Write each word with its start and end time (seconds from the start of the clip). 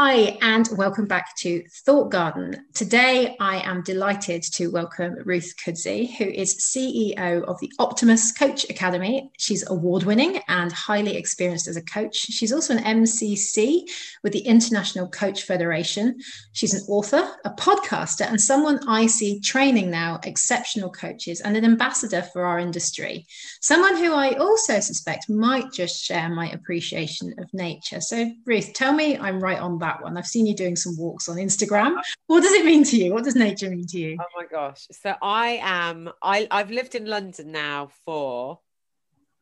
Hi, 0.00 0.38
and 0.42 0.68
welcome 0.76 1.06
back 1.06 1.34
to 1.38 1.64
Thought 1.84 2.12
Garden. 2.12 2.66
Today, 2.72 3.36
I 3.40 3.56
am 3.68 3.82
delighted 3.82 4.44
to 4.52 4.68
welcome 4.68 5.16
Ruth 5.24 5.54
Kudzi, 5.56 6.16
who 6.16 6.26
is 6.26 6.60
CEO 6.60 7.42
of 7.42 7.58
the 7.58 7.72
Optimus 7.80 8.30
Coach 8.30 8.64
Academy. 8.70 9.28
She's 9.38 9.68
award 9.68 10.04
winning 10.04 10.38
and 10.46 10.70
highly 10.70 11.16
experienced 11.16 11.66
as 11.66 11.76
a 11.76 11.82
coach. 11.82 12.14
She's 12.14 12.52
also 12.52 12.76
an 12.76 12.84
MCC 12.84 13.90
with 14.22 14.32
the 14.32 14.46
International 14.46 15.08
Coach 15.08 15.42
Federation. 15.42 16.20
She's 16.52 16.74
an 16.74 16.86
author, 16.88 17.28
a 17.44 17.50
podcaster, 17.50 18.28
and 18.28 18.40
someone 18.40 18.78
I 18.86 19.08
see 19.08 19.40
training 19.40 19.90
now 19.90 20.20
exceptional 20.22 20.92
coaches 20.92 21.40
and 21.40 21.56
an 21.56 21.64
ambassador 21.64 22.22
for 22.22 22.44
our 22.44 22.60
industry. 22.60 23.26
Someone 23.60 23.96
who 23.96 24.14
I 24.14 24.34
also 24.34 24.78
suspect 24.78 25.28
might 25.28 25.72
just 25.72 26.04
share 26.04 26.28
my 26.28 26.50
appreciation 26.50 27.34
of 27.38 27.52
nature. 27.52 28.00
So, 28.00 28.30
Ruth, 28.46 28.72
tell 28.74 28.92
me 28.92 29.18
I'm 29.18 29.40
right 29.40 29.58
on 29.58 29.80
that 29.80 29.87
one. 30.02 30.16
I've 30.16 30.26
seen 30.26 30.46
you 30.46 30.54
doing 30.54 30.76
some 30.76 30.96
walks 30.96 31.28
on 31.28 31.36
Instagram. 31.36 32.00
What 32.26 32.42
does 32.42 32.52
it 32.52 32.64
mean 32.64 32.84
to 32.84 32.96
you? 32.96 33.12
What 33.12 33.24
does 33.24 33.36
nature 33.36 33.70
mean 33.70 33.86
to 33.86 33.98
you? 33.98 34.16
Oh 34.20 34.24
my 34.36 34.46
gosh. 34.46 34.86
So 34.90 35.14
I 35.22 35.58
am 35.62 36.10
I 36.22 36.46
I've 36.50 36.70
lived 36.70 36.94
in 36.94 37.06
London 37.06 37.52
now 37.52 37.90
for 38.04 38.60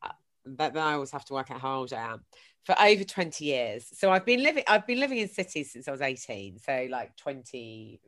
uh, 0.03 0.09
but 0.45 0.75
then 0.75 0.83
I 0.83 0.95
always 0.95 1.11
have 1.11 1.25
to 1.27 1.35
work 1.35 1.51
out 1.51 1.61
how 1.61 1.79
old 1.81 1.93
I 1.93 2.13
am. 2.13 2.25
For 2.65 2.75
over 2.81 3.05
20 3.05 3.45
years. 3.45 3.87
So 3.93 4.11
I've 4.11 4.25
been 4.25 4.43
living 4.43 4.65
I've 4.67 4.87
been 4.87 5.01
living 5.01 5.19
in 5.19 5.29
cities 5.29 5.73
since 5.73 5.89
I 5.89 5.93
was 5.93 6.01
18. 6.01 6.59
So 6.59 6.87
like 6.91 7.17
20 7.17 8.01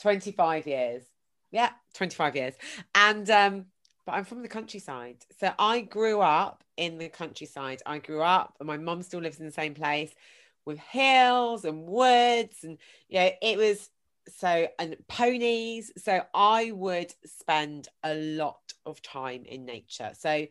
25 0.00 0.66
years. 0.66 1.04
Yeah, 1.50 1.70
25 1.94 2.36
years. 2.36 2.54
And 2.94 3.28
um 3.30 3.66
but 4.06 4.12
I'm 4.14 4.24
from 4.24 4.40
the 4.40 4.48
countryside. 4.48 5.18
So 5.38 5.52
I 5.58 5.82
grew 5.82 6.22
up 6.22 6.64
in 6.78 6.96
the 6.96 7.10
countryside. 7.10 7.82
I 7.84 7.98
grew 7.98 8.22
up 8.22 8.56
and 8.58 8.66
my 8.66 8.78
mum 8.78 9.02
still 9.02 9.20
lives 9.20 9.38
in 9.38 9.44
the 9.44 9.52
same 9.52 9.74
place 9.74 10.14
with 10.64 10.78
hills 10.78 11.64
and 11.64 11.86
woods 11.86 12.62
and 12.62 12.78
you 13.08 13.20
know 13.20 13.30
it 13.42 13.58
was 13.58 13.90
so 14.36 14.68
and 14.78 14.96
ponies. 15.08 15.92
So 15.96 16.22
i 16.34 16.70
would 16.72 17.12
spend 17.24 17.88
a 18.04 18.14
lot 18.14 18.72
of 18.86 19.00
time 19.02 19.44
in 19.44 19.64
nature. 19.64 20.10
So 20.18 20.46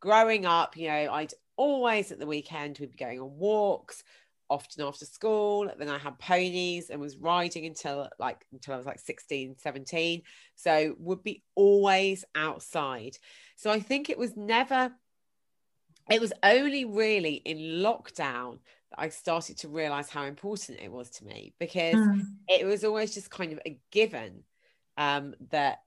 growing 0.00 0.44
up 0.46 0.76
you 0.76 0.88
know 0.88 1.12
i'd 1.12 1.32
always 1.56 2.10
at 2.10 2.18
the 2.18 2.26
weekend 2.26 2.76
we'd 2.80 2.90
be 2.90 2.96
going 2.96 3.20
on 3.20 3.36
walks 3.36 4.02
often 4.50 4.84
after 4.84 5.06
school. 5.06 5.70
Then 5.78 5.88
i 5.88 5.98
had 5.98 6.18
ponies 6.18 6.90
and 6.90 7.00
was 7.00 7.16
riding 7.16 7.64
until 7.66 8.08
like 8.18 8.44
until 8.52 8.74
i 8.74 8.76
was 8.76 8.86
like 8.86 8.98
16 8.98 9.56
17 9.58 10.22
so 10.54 10.94
would 10.98 11.22
be 11.22 11.42
always 11.54 12.24
outside. 12.34 13.16
So 13.56 13.70
i 13.70 13.80
think 13.80 14.10
it 14.10 14.18
was 14.18 14.36
never 14.36 14.92
it 16.10 16.20
was 16.20 16.32
only 16.42 16.84
really 16.84 17.34
in 17.34 17.58
lockdown 17.82 18.58
I 18.96 19.08
started 19.08 19.58
to 19.58 19.68
realize 19.68 20.08
how 20.08 20.24
important 20.24 20.80
it 20.80 20.90
was 20.90 21.10
to 21.10 21.24
me 21.24 21.54
because 21.58 21.94
mm. 21.94 22.22
it 22.48 22.66
was 22.66 22.84
always 22.84 23.14
just 23.14 23.30
kind 23.30 23.52
of 23.52 23.60
a 23.66 23.78
given 23.90 24.44
um, 24.96 25.34
that 25.50 25.78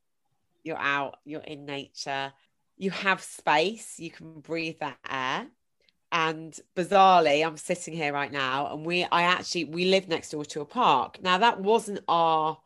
you're 0.64 0.78
out, 0.78 1.18
you're 1.26 1.42
in 1.42 1.66
nature, 1.66 2.34
you 2.78 2.92
have 2.92 3.22
space, 3.22 4.00
you 4.00 4.12
can 4.12 4.40
breathe 4.42 4.80
that 4.80 4.98
air. 5.10 5.48
And 6.12 6.58
bizarrely, 6.76 7.46
I'm 7.46 7.58
sitting 7.58 7.94
here 7.94 8.14
right 8.14 8.32
now, 8.32 8.74
and 8.74 8.86
we, 8.86 9.04
I 9.04 9.24
actually, 9.24 9.66
we 9.66 9.86
live 9.86 10.08
next 10.08 10.32
door 10.32 10.46
to 10.46 10.62
a 10.62 10.66
park. 10.66 11.22
Now, 11.22 11.40
that 11.40 11.60
wasn't 11.60 12.00
our, 12.08 12.58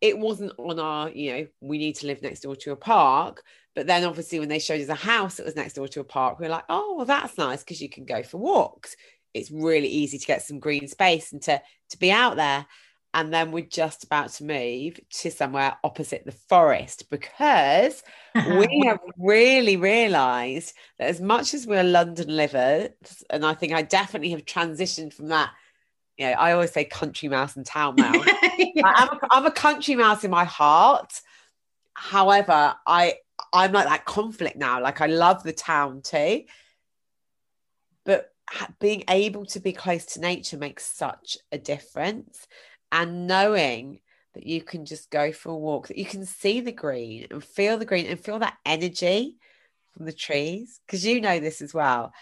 it 0.00 0.18
wasn't 0.18 0.52
on 0.58 0.80
our, 0.80 1.08
you 1.10 1.32
know, 1.32 1.46
we 1.60 1.78
need 1.78 1.96
to 1.96 2.06
live 2.06 2.22
next 2.22 2.40
door 2.40 2.56
to 2.56 2.72
a 2.72 2.76
park. 2.76 3.44
But 3.76 3.86
then 3.86 4.04
obviously, 4.04 4.40
when 4.40 4.48
they 4.48 4.58
showed 4.58 4.80
us 4.80 4.88
a 4.88 4.94
house 4.94 5.36
that 5.36 5.46
was 5.46 5.54
next 5.54 5.74
door 5.74 5.86
to 5.88 6.00
a 6.00 6.04
park, 6.04 6.40
we 6.40 6.46
are 6.46 6.50
like, 6.50 6.64
oh, 6.68 6.94
well, 6.96 7.06
that's 7.06 7.38
nice 7.38 7.62
because 7.62 7.80
you 7.80 7.88
can 7.88 8.04
go 8.04 8.22
for 8.22 8.38
walks 8.38 8.96
it's 9.34 9.50
really 9.50 9.88
easy 9.88 10.18
to 10.18 10.26
get 10.26 10.42
some 10.42 10.58
green 10.58 10.88
space 10.88 11.32
and 11.32 11.42
to 11.42 11.60
to 11.90 11.98
be 11.98 12.10
out 12.10 12.36
there. 12.36 12.66
And 13.12 13.34
then 13.34 13.50
we're 13.50 13.64
just 13.64 14.04
about 14.04 14.30
to 14.34 14.44
move 14.44 15.00
to 15.10 15.30
somewhere 15.32 15.76
opposite 15.82 16.24
the 16.24 16.32
forest 16.32 17.10
because 17.10 18.04
uh-huh. 18.36 18.56
we 18.56 18.84
have 18.86 19.00
really 19.18 19.76
realized 19.76 20.74
that 20.98 21.08
as 21.08 21.20
much 21.20 21.52
as 21.52 21.66
we're 21.66 21.82
london 21.82 22.28
livers 22.28 22.90
and 23.28 23.44
i 23.44 23.52
think 23.52 23.72
i 23.72 23.82
definitely 23.82 24.30
have 24.30 24.44
transitioned 24.44 25.12
from 25.12 25.26
that 25.26 25.50
you 26.18 26.26
know 26.26 26.32
i 26.32 26.52
always 26.52 26.70
say 26.70 26.84
country 26.84 27.28
mouse 27.28 27.56
and 27.56 27.66
town 27.66 27.94
mouse. 27.98 28.24
Yeah. 28.58 28.82
I'm, 28.84 29.08
a, 29.08 29.20
I'm 29.30 29.46
a 29.46 29.50
country 29.50 29.96
mouse 29.96 30.22
in 30.22 30.30
my 30.30 30.44
heart. 30.44 31.12
However 31.94 32.76
i 32.86 33.14
i'm 33.52 33.72
like 33.72 33.88
that 33.88 34.04
conflict 34.04 34.56
now. 34.56 34.80
Like 34.80 35.00
i 35.00 35.06
love 35.06 35.42
the 35.42 35.52
town 35.52 36.02
too. 36.02 36.44
But 38.04 38.30
being 38.78 39.04
able 39.08 39.46
to 39.46 39.60
be 39.60 39.72
close 39.72 40.04
to 40.06 40.20
nature 40.20 40.58
makes 40.58 40.84
such 40.84 41.38
a 41.52 41.58
difference. 41.58 42.46
And 42.92 43.26
knowing 43.26 44.00
that 44.34 44.46
you 44.46 44.62
can 44.62 44.84
just 44.84 45.10
go 45.10 45.32
for 45.32 45.50
a 45.50 45.56
walk 45.56 45.88
that 45.88 45.98
you 45.98 46.04
can 46.04 46.24
see 46.24 46.60
the 46.60 46.72
green 46.72 47.26
and 47.30 47.42
feel 47.42 47.78
the 47.78 47.84
green 47.84 48.06
and 48.06 48.18
feel 48.18 48.38
that 48.38 48.56
energy 48.64 49.36
from 49.92 50.06
the 50.06 50.12
trees 50.12 50.80
because 50.86 51.04
you 51.04 51.20
know 51.20 51.40
this 51.40 51.60
as 51.60 51.74
well. 51.74 52.12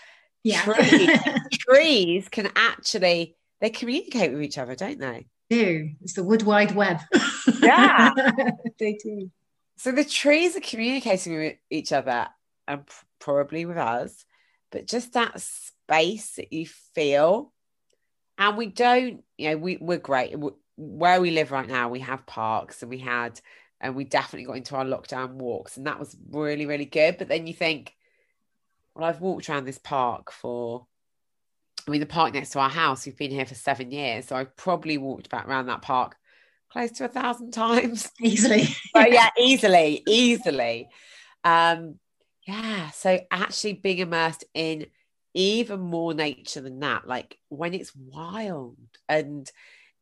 Yeah. 0.43 0.63
Trees, 0.63 1.21
trees 1.53 2.29
can 2.29 2.51
actually 2.57 3.37
they 3.61 3.71
communicate 3.71 4.33
with 4.33 4.43
each 4.43 4.59
other 4.59 4.75
don't 4.75 4.99
they? 4.99 5.27
Do. 5.51 5.91
It's 6.03 6.15
the 6.15 6.25
wood 6.25 6.43
wide 6.43 6.75
web. 6.75 7.01
Yeah. 7.61 8.13
They 8.79 8.93
do. 9.03 9.31
So 9.77 9.93
the 9.93 10.05
trees 10.05 10.57
are 10.57 10.61
communicating 10.61 11.37
with 11.37 11.57
each 11.71 11.93
other 11.93 12.29
and 12.67 12.85
probably 13.19 13.65
with 13.65 13.79
us 13.79 14.25
but 14.71 14.87
just 14.87 15.15
that 15.15 15.43
space 15.89 16.37
that 16.37 16.53
you 16.53 16.67
feel. 16.95 17.53
And 18.37 18.57
we 18.57 18.67
don't, 18.67 19.25
you 19.37 19.51
know, 19.51 19.57
we, 19.57 19.79
we're 19.81 19.99
great. 19.99 20.35
Where 20.77 21.21
we 21.21 21.31
live 21.31 21.51
right 21.51 21.67
now, 21.67 21.89
we 21.89 22.01
have 22.01 22.27
parks 22.27 22.83
and 22.83 22.91
we 22.91 22.99
had, 22.99 23.41
and 23.81 23.97
we 23.97 24.05
definitely 24.05 24.47
got 24.47 24.59
into 24.59 24.77
our 24.77 24.85
lockdown 24.85 25.33
walks. 25.33 25.77
And 25.77 25.87
that 25.87 25.99
was 25.99 26.17
really, 26.31 26.67
really 26.67 26.85
good. 26.85 27.19
But 27.19 27.29
then 27.29 27.47
you 27.47 27.55
think, 27.55 27.95
well, 28.95 29.09
I've 29.09 29.21
walked 29.21 29.49
around 29.49 29.65
this 29.65 29.79
park 29.79 30.31
for, 30.31 30.87
I 31.87 31.91
mean, 31.91 32.01
the 32.01 32.07
park 32.07 32.35
next 32.35 32.51
to 32.51 32.61
our 32.61 32.71
house, 32.71 33.07
we've 33.07 33.17
been 33.17 33.31
here 33.31 33.47
for 33.47 33.55
seven 33.55 33.91
years. 33.91 34.27
So 34.27 34.37
I've 34.37 34.57
probably 34.57 34.99
walked 34.99 35.31
back 35.31 35.49
around 35.49 35.67
that 35.67 35.83
park 35.83 36.17
close 36.71 36.93
to 36.93 37.07
a 37.07 37.09
thousand 37.09 37.53
times. 37.53 38.11
Easily. 38.21 38.69
but 38.95 39.11
yeah, 39.11 39.31
easily, 39.41 40.03
easily. 40.07 40.89
Um, 41.43 41.99
yeah. 42.47 42.91
So 42.91 43.19
actually 43.31 43.75
being 43.75 43.99
immersed 43.99 44.45
in 44.55 44.87
even 45.39 45.79
more 45.79 46.13
nature 46.15 46.61
than 46.61 46.81
that 46.81 47.07
like 47.07 47.39
when 47.49 47.73
it's 47.73 47.95
wild 47.95 48.77
and 49.09 49.49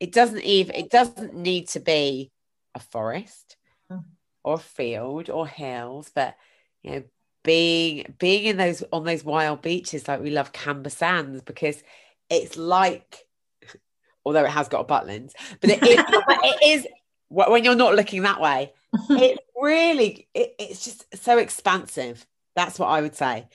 it 0.01 0.11
doesn't 0.11 0.43
even 0.43 0.75
it 0.75 0.91
doesn't 0.91 1.35
need 1.35 1.69
to 1.69 1.79
be 1.79 2.33
a 2.75 2.81
forest 2.81 3.59
mm. 3.93 4.03
or 4.45 4.55
a 4.55 4.59
field 4.59 5.29
or 5.29 5.47
hills 5.47 6.11
but 6.15 6.35
you 6.83 6.91
know 6.91 7.03
being 7.45 8.15
being 8.19 8.45
in 8.45 8.57
those 8.57 8.83
on 8.91 9.05
those 9.05 9.23
wild 9.23 9.61
beaches 9.61 10.09
like 10.09 10.23
we 10.23 10.31
love 10.31 10.53
Camber 10.53 10.89
Sands 10.89 11.43
because 11.43 11.83
it's 12.31 12.57
like 12.57 13.19
although 14.25 14.45
it 14.45 14.51
has 14.51 14.69
got 14.69 14.81
a 14.81 14.85
Butlins 14.85 15.33
but 15.61 15.69
it 15.69 15.83
is, 15.83 16.03
it 16.09 16.67
is 16.67 16.87
when 17.29 17.63
you're 17.63 17.75
not 17.75 17.95
looking 17.95 18.23
that 18.23 18.41
way 18.41 18.73
it's 19.11 19.41
really 19.61 20.29
it, 20.33 20.55
it's 20.59 20.83
just 20.83 21.05
so 21.15 21.37
expansive 21.37 22.27
that's 22.55 22.79
what 22.79 22.89
I 22.89 23.03
would 23.03 23.15
say 23.15 23.47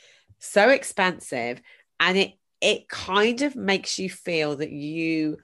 so 0.41 0.69
expensive 0.69 1.61
and 1.99 2.17
it 2.17 2.33
it 2.59 2.87
kind 2.89 3.41
of 3.41 3.55
makes 3.55 3.97
you 3.97 4.09
feel 4.09 4.55
that 4.57 4.71
you 4.71 5.37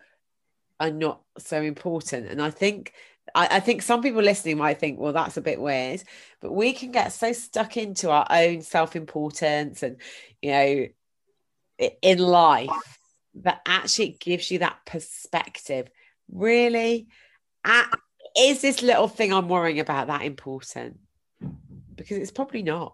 are 0.80 0.92
not 0.92 1.22
so 1.40 1.62
important. 1.62 2.28
And 2.28 2.42
i 2.42 2.50
think 2.50 2.94
I, 3.36 3.58
I, 3.58 3.60
think 3.60 3.82
some 3.82 4.02
people 4.02 4.22
listening 4.22 4.58
might 4.58 4.80
think 4.80 5.00
well 5.00 5.14
that's 5.14 5.38
a 5.38 5.42
bit 5.42 5.60
weird 5.60 6.02
but 6.42 6.54
we 6.54 6.72
can 6.72 6.92
get 6.92 7.10
so 7.12 7.34
stuck 7.34 7.76
into 7.76 8.10
our 8.10 8.26
own 8.30 8.62
self-importance 8.62 9.84
and 9.84 9.98
you 10.42 10.52
know 10.52 10.88
in 12.02 12.20
life 12.20 12.98
that 13.44 13.62
actually 13.66 14.18
gives 14.20 14.50
you 14.52 14.60
that 14.60 14.80
perspective. 14.86 15.90
Really? 16.32 17.08
Is 18.38 18.62
this 18.62 18.82
little 18.82 19.08
thing 19.08 19.34
i'm 19.34 19.50
worrying 19.50 19.80
about 19.80 20.08
that 20.08 20.24
important? 20.24 21.00
Because 21.96 22.18
it's 22.18 22.32
probably 22.32 22.64
not 22.64 22.94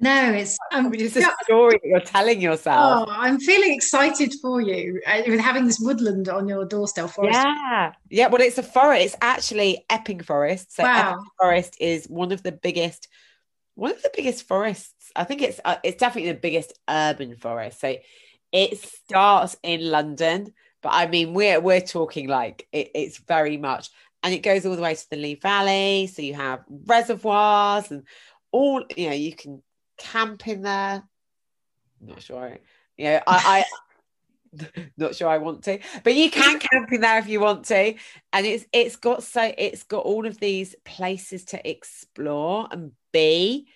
no, 0.00 0.32
it's 0.32 0.58
um, 0.72 0.92
it's 0.94 1.14
a 1.16 1.30
story 1.44 1.78
that 1.82 1.86
you're 1.86 2.00
telling 2.00 2.40
yourself. 2.40 3.06
Oh, 3.06 3.12
I'm 3.12 3.38
feeling 3.38 3.74
excited 3.74 4.32
for 4.40 4.62
you 4.62 4.98
uh, 5.06 5.20
with 5.26 5.40
having 5.40 5.66
this 5.66 5.78
woodland 5.78 6.28
on 6.30 6.48
your 6.48 6.64
doorstep. 6.64 7.10
Forest. 7.10 7.34
Yeah, 7.34 7.92
yeah. 8.08 8.28
Well, 8.28 8.40
it's 8.40 8.56
a 8.56 8.62
forest. 8.62 9.04
It's 9.04 9.16
actually 9.20 9.84
Epping 9.90 10.20
Forest. 10.20 10.74
So 10.74 10.84
wow. 10.84 11.10
Epping 11.10 11.24
Forest 11.38 11.76
is 11.80 12.06
one 12.06 12.32
of 12.32 12.42
the 12.42 12.52
biggest, 12.52 13.08
one 13.74 13.90
of 13.90 14.00
the 14.00 14.10
biggest 14.16 14.48
forests. 14.48 15.12
I 15.14 15.24
think 15.24 15.42
it's 15.42 15.60
uh, 15.66 15.76
it's 15.84 16.00
definitely 16.00 16.32
the 16.32 16.38
biggest 16.38 16.72
urban 16.88 17.36
forest. 17.36 17.80
So 17.80 17.96
it 18.52 18.78
starts 18.78 19.56
in 19.62 19.90
London, 19.90 20.54
but 20.82 20.90
I 20.94 21.08
mean 21.08 21.34
we're 21.34 21.60
we're 21.60 21.82
talking 21.82 22.26
like 22.26 22.66
it, 22.72 22.90
it's 22.94 23.18
very 23.18 23.58
much, 23.58 23.90
and 24.22 24.32
it 24.32 24.42
goes 24.42 24.64
all 24.64 24.76
the 24.76 24.82
way 24.82 24.94
to 24.94 25.10
the 25.10 25.16
Lee 25.16 25.34
Valley. 25.34 26.06
So 26.06 26.22
you 26.22 26.32
have 26.34 26.64
reservoirs 26.86 27.90
and 27.90 28.04
all. 28.50 28.82
You 28.96 29.10
know, 29.10 29.14
you 29.14 29.34
can 29.34 29.62
camp 30.00 30.48
in 30.48 30.62
there. 30.62 31.04
Not 32.00 32.22
sure. 32.22 32.58
You 32.96 33.04
know, 33.04 33.20
I, 33.26 33.64
I 34.56 34.64
not 34.96 35.14
sure 35.14 35.28
I 35.28 35.38
want 35.38 35.62
to, 35.64 35.78
but 36.02 36.14
you 36.14 36.30
can 36.30 36.58
camp 36.72 36.92
in 36.92 37.00
there 37.00 37.18
if 37.18 37.28
you 37.28 37.40
want 37.40 37.66
to. 37.66 37.94
And 38.32 38.46
it's 38.46 38.66
it's 38.72 38.96
got 38.96 39.22
so 39.22 39.52
it's 39.56 39.84
got 39.84 40.04
all 40.04 40.26
of 40.26 40.40
these 40.40 40.74
places 40.84 41.44
to 41.46 41.70
explore 41.70 42.68
and 42.70 42.92
be. 43.12 43.68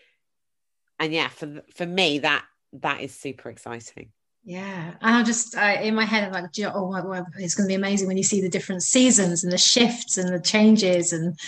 And 0.98 1.12
yeah, 1.12 1.28
for 1.28 1.62
for 1.74 1.86
me, 1.86 2.20
that 2.20 2.44
that 2.72 3.00
is 3.00 3.14
super 3.14 3.50
exciting. 3.50 4.10
Yeah, 4.46 4.92
and 5.00 5.16
I 5.16 5.22
just 5.22 5.56
I, 5.56 5.76
in 5.76 5.94
my 5.94 6.04
head 6.04 6.24
I'm 6.24 6.32
like, 6.32 6.50
oh, 6.74 6.88
well, 6.88 7.26
it's 7.38 7.54
going 7.54 7.66
to 7.66 7.70
be 7.70 7.76
amazing 7.76 8.06
when 8.06 8.18
you 8.18 8.22
see 8.22 8.42
the 8.42 8.48
different 8.48 8.82
seasons 8.82 9.42
and 9.42 9.50
the 9.50 9.58
shifts 9.58 10.18
and 10.18 10.28
the 10.28 10.40
changes, 10.40 11.14
and 11.14 11.38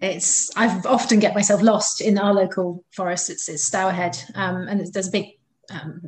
it's 0.00 0.50
I've 0.56 0.86
often 0.86 1.18
get 1.18 1.34
myself 1.34 1.60
lost 1.60 2.00
in 2.00 2.16
our 2.18 2.32
local 2.32 2.82
forest. 2.92 3.28
It's 3.28 3.46
it's 3.50 3.68
Stourhead, 3.68 4.24
um, 4.34 4.68
and 4.68 4.90
there's 4.90 5.08
a 5.08 5.12
big 5.12 5.26
um, 5.70 6.00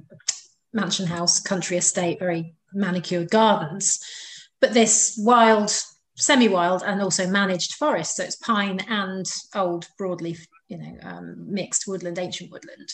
mansion 0.73 1.07
house, 1.07 1.39
country 1.39 1.77
estate, 1.77 2.19
very 2.19 2.55
manicured 2.73 3.31
gardens, 3.31 4.01
but 4.59 4.73
this 4.73 5.21
wild, 5.23 5.71
semi-wild, 6.17 6.83
and 6.83 7.03
also 7.03 7.27
managed 7.27 7.75
forest. 7.75 8.17
So 8.17 8.25
it's 8.25 8.37
pine 8.37 8.81
and 8.89 9.31
old 9.55 9.87
broadleaf, 10.01 10.47
you 10.69 10.79
know, 10.79 10.97
um, 11.03 11.53
mixed 11.53 11.87
woodland, 11.87 12.19
ancient 12.19 12.51
woodland 12.51 12.89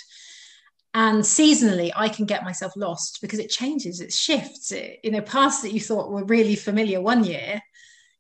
and 0.94 1.22
seasonally 1.22 1.90
i 1.96 2.08
can 2.08 2.24
get 2.24 2.44
myself 2.44 2.72
lost 2.76 3.18
because 3.20 3.38
it 3.38 3.50
changes 3.50 4.00
it 4.00 4.12
shifts. 4.12 4.72
It 4.72 5.00
you 5.02 5.10
know 5.10 5.20
paths 5.20 5.62
that 5.62 5.72
you 5.72 5.80
thought 5.80 6.10
were 6.10 6.24
really 6.24 6.56
familiar 6.56 7.00
one 7.00 7.24
year 7.24 7.60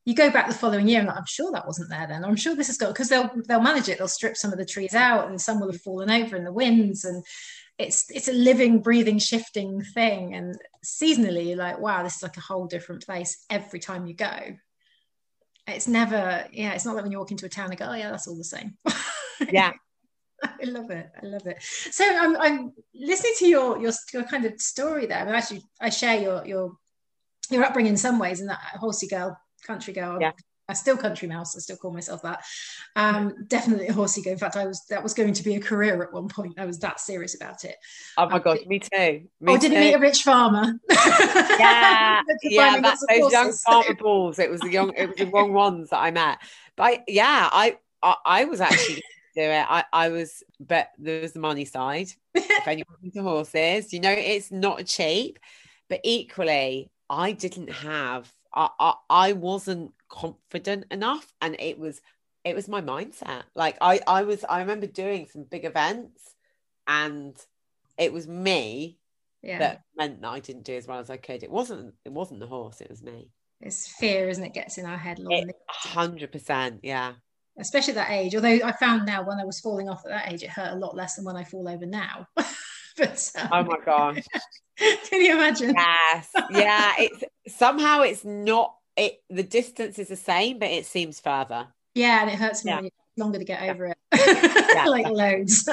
you 0.08 0.14
go 0.14 0.30
back 0.30 0.48
the 0.48 0.54
following 0.54 0.88
year 0.88 1.00
and 1.00 1.08
like, 1.08 1.18
i'm 1.18 1.26
sure 1.26 1.52
that 1.52 1.66
wasn't 1.66 1.90
there 1.90 2.06
then. 2.06 2.24
I'm 2.24 2.34
sure 2.34 2.56
this 2.56 2.68
has 2.68 2.78
got 2.78 2.94
because 2.94 3.10
they'll 3.10 3.30
they'll 3.46 3.60
manage 3.60 3.90
it. 3.90 3.98
They'll 3.98 4.08
strip 4.08 4.38
some 4.38 4.52
of 4.52 4.58
the 4.58 4.64
trees 4.64 4.94
out 4.94 5.28
and 5.28 5.38
some 5.38 5.60
will 5.60 5.70
have 5.70 5.82
fallen 5.82 6.10
over 6.10 6.34
in 6.34 6.44
the 6.44 6.52
winds. 6.52 7.04
And 7.04 7.22
it's 7.76 8.10
it's 8.10 8.26
a 8.28 8.32
living 8.32 8.80
breathing 8.80 9.18
shifting 9.18 9.82
thing. 9.82 10.34
And 10.34 10.56
seasonally 10.82 11.48
you're 11.48 11.58
like 11.58 11.78
wow 11.78 12.02
this 12.02 12.16
is 12.16 12.22
like 12.22 12.38
a 12.38 12.40
whole 12.40 12.64
different 12.64 13.04
place 13.04 13.44
every 13.50 13.80
time 13.80 14.06
you 14.06 14.14
go. 14.14 14.56
It's 15.66 15.86
never 15.86 16.46
yeah 16.52 16.72
it's 16.72 16.86
not 16.86 16.94
like 16.94 17.02
when 17.02 17.12
you 17.12 17.18
walk 17.18 17.30
into 17.30 17.44
a 17.44 17.50
town 17.50 17.68
and 17.68 17.78
go 17.78 17.88
oh 17.90 17.94
yeah 17.94 18.10
that's 18.10 18.26
all 18.26 18.36
the 18.36 18.44
same. 18.44 18.78
Yeah 19.52 19.72
I 20.42 20.64
love 20.64 20.90
it. 20.90 21.10
I 21.20 21.26
love 21.26 21.46
it. 21.46 21.62
So 21.62 22.04
I'm, 22.04 22.36
I'm 22.36 22.72
listening 22.94 23.32
to 23.38 23.48
your, 23.48 23.78
your 23.78 23.92
your 24.12 24.24
kind 24.24 24.44
of 24.44 24.60
story 24.60 25.06
there. 25.06 25.18
I 25.18 25.24
mean, 25.24 25.34
actually, 25.34 25.62
I 25.80 25.90
share 25.90 26.20
your 26.20 26.46
your 26.46 26.72
your 27.50 27.64
upbringing 27.64 27.92
in 27.92 27.96
some 27.96 28.18
ways, 28.18 28.40
and 28.40 28.48
that 28.50 28.60
horsey 28.78 29.08
girl, 29.08 29.38
country 29.66 29.92
girl. 29.92 30.18
Yeah. 30.20 30.32
I 30.70 30.74
still 30.74 30.98
country 30.98 31.26
mouse. 31.26 31.56
I 31.56 31.60
still 31.60 31.78
call 31.78 31.92
myself 31.92 32.20
that. 32.22 32.44
Um, 32.94 33.46
definitely 33.46 33.88
a 33.88 33.92
horsey 33.94 34.20
girl. 34.20 34.34
In 34.34 34.38
fact, 34.38 34.54
I 34.54 34.66
was 34.66 34.84
that 34.90 35.02
was 35.02 35.14
going 35.14 35.32
to 35.32 35.42
be 35.42 35.54
a 35.54 35.60
career 35.60 36.02
at 36.02 36.12
one 36.12 36.28
point. 36.28 36.58
I 36.58 36.66
was 36.66 36.78
that 36.80 37.00
serious 37.00 37.34
about 37.34 37.64
it. 37.64 37.76
Oh 38.18 38.28
my 38.28 38.36
um, 38.36 38.42
god, 38.42 38.58
me 38.66 38.78
too. 38.78 39.22
Me 39.40 39.54
oh, 39.54 39.56
did 39.56 39.72
you 39.72 39.78
meet 39.78 39.94
a 39.94 39.98
rich 39.98 40.22
farmer? 40.22 40.78
yeah, 40.90 42.20
yeah. 42.42 42.80
That's 42.80 43.02
those 43.08 43.18
horses. 43.18 43.32
young 43.32 43.52
farmer 43.52 43.94
bulls. 43.94 44.38
It 44.38 44.50
was 44.50 44.60
the 44.60 44.70
young. 44.70 44.92
It 44.94 45.08
was 45.08 45.16
the 45.16 45.26
wrong 45.26 45.54
ones 45.54 45.88
that 45.88 46.00
I 46.00 46.10
met. 46.10 46.38
But 46.76 46.82
I, 46.82 47.04
yeah, 47.08 47.48
I, 47.50 47.78
I, 48.02 48.16
I 48.26 48.44
was 48.44 48.60
actually 48.60 49.02
do 49.38 49.44
it. 49.44 49.66
I, 49.68 49.84
I 49.92 50.08
was, 50.08 50.42
but 50.58 50.90
there 50.98 51.20
was 51.20 51.32
the 51.32 51.40
money 51.40 51.64
side. 51.64 52.08
if 52.34 52.66
anyone's 52.66 52.98
into 53.02 53.22
horses, 53.22 53.92
you 53.92 54.00
know, 54.00 54.12
it's 54.12 54.50
not 54.50 54.84
cheap, 54.86 55.38
but 55.88 56.00
equally, 56.02 56.90
I 57.08 57.32
didn't 57.32 57.70
have, 57.70 58.32
I, 58.52 58.68
I, 58.80 58.94
I 59.08 59.32
wasn't 59.34 59.92
confident 60.08 60.86
enough, 60.90 61.32
and 61.40 61.56
it 61.60 61.78
was, 61.78 62.00
it 62.44 62.56
was 62.56 62.68
my 62.68 62.80
mindset. 62.80 63.44
Like 63.54 63.78
I, 63.80 64.00
I 64.06 64.22
was, 64.24 64.44
I 64.48 64.60
remember 64.60 64.86
doing 64.86 65.28
some 65.30 65.44
big 65.44 65.64
events, 65.64 66.34
and 66.86 67.36
it 67.96 68.12
was 68.12 68.26
me 68.26 68.98
yeah. 69.42 69.58
that 69.58 69.82
meant 69.96 70.20
that 70.22 70.28
I 70.28 70.40
didn't 70.40 70.64
do 70.64 70.74
as 70.74 70.86
well 70.86 70.98
as 70.98 71.10
I 71.10 71.16
could. 71.16 71.42
It 71.42 71.50
wasn't, 71.50 71.94
it 72.04 72.12
wasn't 72.12 72.40
the 72.40 72.46
horse, 72.46 72.80
it 72.80 72.90
was 72.90 73.02
me. 73.02 73.30
It's 73.60 73.88
fear, 73.88 74.28
isn't 74.28 74.44
it? 74.44 74.54
Gets 74.54 74.78
in 74.78 74.86
our 74.86 74.96
head. 74.96 75.18
Hundred 75.68 76.32
percent, 76.32 76.80
yeah 76.82 77.14
especially 77.58 77.94
that 77.94 78.10
age. 78.10 78.34
Although 78.34 78.58
I 78.64 78.72
found 78.72 79.06
now 79.06 79.22
when 79.22 79.38
I 79.40 79.44
was 79.44 79.60
falling 79.60 79.88
off 79.88 80.04
at 80.04 80.10
that 80.10 80.32
age, 80.32 80.42
it 80.42 80.50
hurt 80.50 80.72
a 80.72 80.76
lot 80.76 80.96
less 80.96 81.16
than 81.16 81.24
when 81.24 81.36
I 81.36 81.44
fall 81.44 81.68
over 81.68 81.86
now. 81.86 82.26
but 82.96 83.30
um, 83.38 83.48
oh 83.52 83.64
my 83.64 83.78
gosh, 83.84 84.24
can 84.76 85.20
you 85.20 85.34
imagine? 85.34 85.74
Yes, 85.76 86.30
yeah. 86.50 86.92
It's 86.98 87.24
somehow 87.56 88.02
it's 88.02 88.24
not. 88.24 88.74
It 88.96 89.22
the 89.30 89.44
distance 89.44 89.98
is 89.98 90.08
the 90.08 90.16
same, 90.16 90.58
but 90.58 90.70
it 90.70 90.86
seems 90.86 91.20
further. 91.20 91.68
Yeah, 91.94 92.22
and 92.22 92.30
it 92.30 92.36
hurts 92.36 92.64
more. 92.64 92.82
Yeah. 92.82 92.88
Longer 93.16 93.40
to 93.40 93.44
get 93.44 93.62
over 93.62 93.86
it, 93.86 93.98
yeah. 94.14 94.84
like 94.86 95.08
loads. 95.08 95.68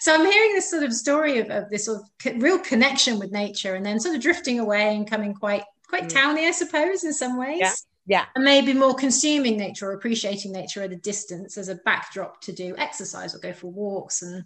so 0.00 0.14
I'm 0.14 0.30
hearing 0.30 0.52
this 0.52 0.70
sort 0.70 0.82
of 0.82 0.92
story 0.92 1.38
of, 1.38 1.48
of 1.48 1.70
this 1.70 1.86
sort 1.86 2.02
of 2.02 2.42
real 2.42 2.58
connection 2.58 3.18
with 3.18 3.32
nature, 3.32 3.74
and 3.74 3.86
then 3.86 3.98
sort 3.98 4.16
of 4.16 4.20
drifting 4.20 4.60
away 4.60 4.94
and 4.94 5.08
coming 5.08 5.32
quite 5.32 5.62
quite 5.88 6.04
mm. 6.04 6.12
towny, 6.12 6.46
I 6.46 6.50
suppose, 6.50 7.04
in 7.04 7.14
some 7.14 7.38
ways. 7.38 7.86
Yeah. 8.06 8.24
And 8.36 8.44
maybe 8.44 8.72
more 8.72 8.94
consuming 8.94 9.56
nature 9.56 9.90
or 9.90 9.92
appreciating 9.92 10.52
nature 10.52 10.82
at 10.82 10.92
a 10.92 10.96
distance 10.96 11.58
as 11.58 11.68
a 11.68 11.74
backdrop 11.74 12.40
to 12.42 12.52
do 12.52 12.74
exercise 12.78 13.34
or 13.34 13.38
go 13.38 13.52
for 13.52 13.66
walks 13.66 14.22
and 14.22 14.44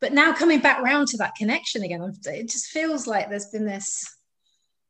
but 0.00 0.12
now 0.12 0.32
coming 0.32 0.60
back 0.60 0.80
round 0.82 1.08
to 1.08 1.16
that 1.16 1.34
connection 1.36 1.82
again 1.82 2.00
it 2.26 2.48
just 2.48 2.66
feels 2.66 3.06
like 3.06 3.28
there's 3.28 3.46
been 3.46 3.64
this 3.64 4.16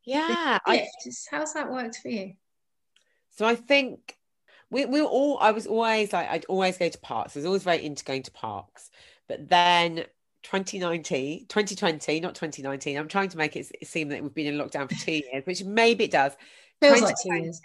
yeah 0.05 0.59
I, 0.65 0.85
how's 1.31 1.53
that 1.53 1.71
worked 1.71 1.97
for 1.97 2.09
you? 2.09 2.33
So 3.31 3.45
i 3.45 3.55
think 3.55 4.15
we, 4.69 4.85
we 4.85 5.01
were 5.01 5.07
all 5.07 5.39
i 5.39 5.51
was 5.51 5.65
always 5.65 6.13
like 6.13 6.29
i'd 6.29 6.45
always 6.45 6.77
go 6.77 6.89
to 6.89 6.99
parks. 6.99 7.35
I 7.35 7.39
was 7.39 7.45
always 7.45 7.63
very 7.63 7.83
into 7.83 8.03
going 8.03 8.23
to 8.23 8.31
parks. 8.31 8.91
But 9.27 9.49
then 9.49 10.05
2019 10.43 11.47
2020 11.47 12.19
not 12.21 12.35
2019 12.35 12.97
i'm 12.97 13.07
trying 13.09 13.27
to 13.27 13.37
make 13.37 13.57
it 13.57 13.69
seem 13.85 14.07
that 14.07 14.21
we've 14.21 14.33
been 14.33 14.47
in 14.47 14.55
lockdown 14.55 14.87
for 14.87 15.03
two 15.03 15.11
years 15.11 15.45
which 15.45 15.63
maybe 15.65 16.05
it 16.05 16.11
does 16.11 16.37
Feels 16.81 17.01
like 17.01 17.15
two 17.21 17.33
years. 17.33 17.61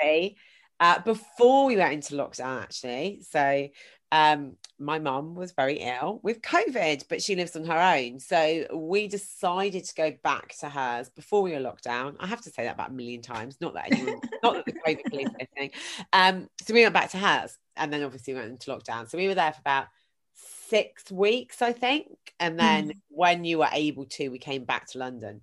Uh, 0.81 0.99
before 1.01 1.67
we 1.67 1.77
went 1.77 1.93
into 1.93 2.15
lockdown, 2.15 2.63
actually. 2.63 3.23
So 3.31 3.69
um, 4.13 4.57
my 4.79 4.99
mum 4.99 5.35
was 5.35 5.53
very 5.53 5.79
ill 5.79 6.21
with 6.23 6.43
COVID, 6.43 7.05
but 7.09 7.23
she 7.23 7.35
lives 7.35 7.57
on 7.57 7.65
her 7.65 7.81
own. 7.81 8.21
So 8.21 8.67
we 8.75 9.09
decided 9.09 9.85
to 9.85 9.95
go 9.95 10.13
back 10.23 10.55
to 10.59 10.69
hers 10.69 11.09
before 11.09 11.41
we 11.41 11.53
were 11.53 11.61
locked 11.61 11.85
down. 11.85 12.17
I 12.21 12.27
have 12.27 12.43
to 12.43 12.51
say 12.51 12.65
that 12.65 12.75
about 12.75 12.91
a 12.91 12.93
million 12.93 13.23
times. 13.23 13.57
Not 13.61 13.73
that 13.73 13.91
anyone, 13.91 14.21
not 14.43 14.55
that 14.55 14.67
the 14.67 14.73
COVID 14.73 15.05
police 15.09 15.29
listening. 15.41 15.71
Um, 16.13 16.51
so 16.63 16.75
we 16.75 16.83
went 16.83 16.93
back 16.93 17.11
to 17.13 17.19
hers, 17.19 17.57
and 17.75 17.91
then 17.91 18.03
obviously 18.03 18.35
went 18.35 18.51
into 18.51 18.71
lockdown. 18.71 19.09
So 19.09 19.17
we 19.17 19.29
were 19.29 19.35
there 19.35 19.53
for 19.53 19.61
about 19.61 19.87
six 20.35 21.11
weeks, 21.11 21.63
I 21.63 21.73
think. 21.73 22.09
And 22.39 22.59
then 22.59 22.89
mm. 22.89 22.97
when 23.09 23.45
you 23.45 23.59
were 23.61 23.71
able 23.73 24.05
to, 24.07 24.29
we 24.29 24.39
came 24.39 24.65
back 24.65 24.89
to 24.89 24.99
London, 24.99 25.41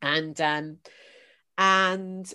and 0.00 0.40
um, 0.40 0.78
and 1.58 2.32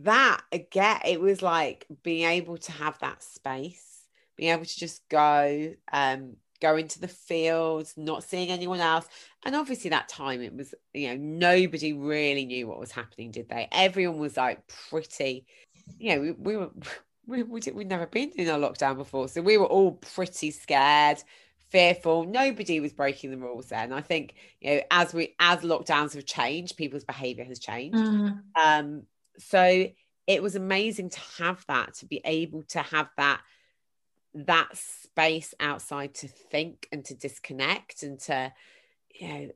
that 0.00 0.42
again, 0.50 1.00
it 1.04 1.20
was 1.20 1.42
like 1.42 1.86
being 2.02 2.26
able 2.26 2.56
to 2.56 2.72
have 2.72 2.98
that 3.00 3.22
space, 3.22 4.06
being 4.36 4.52
able 4.52 4.64
to 4.64 4.78
just 4.78 5.06
go, 5.08 5.74
um, 5.92 6.36
go 6.60 6.76
into 6.76 7.00
the 7.00 7.08
fields, 7.08 7.94
not 7.96 8.24
seeing 8.24 8.50
anyone 8.50 8.80
else. 8.80 9.06
And 9.44 9.54
obviously, 9.54 9.90
that 9.90 10.08
time 10.08 10.40
it 10.40 10.54
was, 10.54 10.74
you 10.94 11.08
know, 11.08 11.16
nobody 11.16 11.92
really 11.92 12.46
knew 12.46 12.66
what 12.66 12.80
was 12.80 12.92
happening, 12.92 13.30
did 13.30 13.48
they? 13.48 13.68
Everyone 13.70 14.18
was 14.18 14.36
like 14.36 14.62
pretty, 14.90 15.46
you 15.98 16.14
know, 16.14 16.20
we, 16.20 16.32
we 16.32 16.56
were. 16.56 16.70
We, 17.24 17.44
we 17.44 17.60
did, 17.60 17.76
we'd 17.76 17.88
never 17.88 18.08
been 18.08 18.32
in 18.34 18.48
a 18.48 18.54
lockdown 18.54 18.96
before, 18.96 19.28
so 19.28 19.42
we 19.42 19.56
were 19.56 19.66
all 19.66 19.92
pretty 19.92 20.50
scared, 20.50 21.22
fearful. 21.70 22.24
Nobody 22.24 22.80
was 22.80 22.92
breaking 22.92 23.30
the 23.30 23.38
rules 23.38 23.68
then. 23.68 23.92
I 23.92 24.00
think 24.00 24.34
you 24.60 24.74
know, 24.74 24.80
as 24.90 25.14
we 25.14 25.36
as 25.38 25.60
lockdowns 25.60 26.14
have 26.14 26.26
changed, 26.26 26.76
people's 26.76 27.04
behaviour 27.04 27.44
has 27.44 27.60
changed. 27.60 27.96
Mm. 27.96 28.40
Um, 28.56 29.02
so 29.38 29.86
it 30.26 30.42
was 30.42 30.56
amazing 30.56 31.10
to 31.10 31.20
have 31.38 31.64
that 31.68 31.94
to 31.94 32.06
be 32.06 32.20
able 32.24 32.62
to 32.62 32.80
have 32.80 33.08
that 33.16 33.40
that 34.34 34.68
space 34.72 35.52
outside 35.60 36.14
to 36.14 36.28
think 36.28 36.88
and 36.90 37.04
to 37.04 37.14
disconnect 37.14 38.02
and 38.02 38.18
to 38.18 38.52
you 39.14 39.28
know 39.28 39.50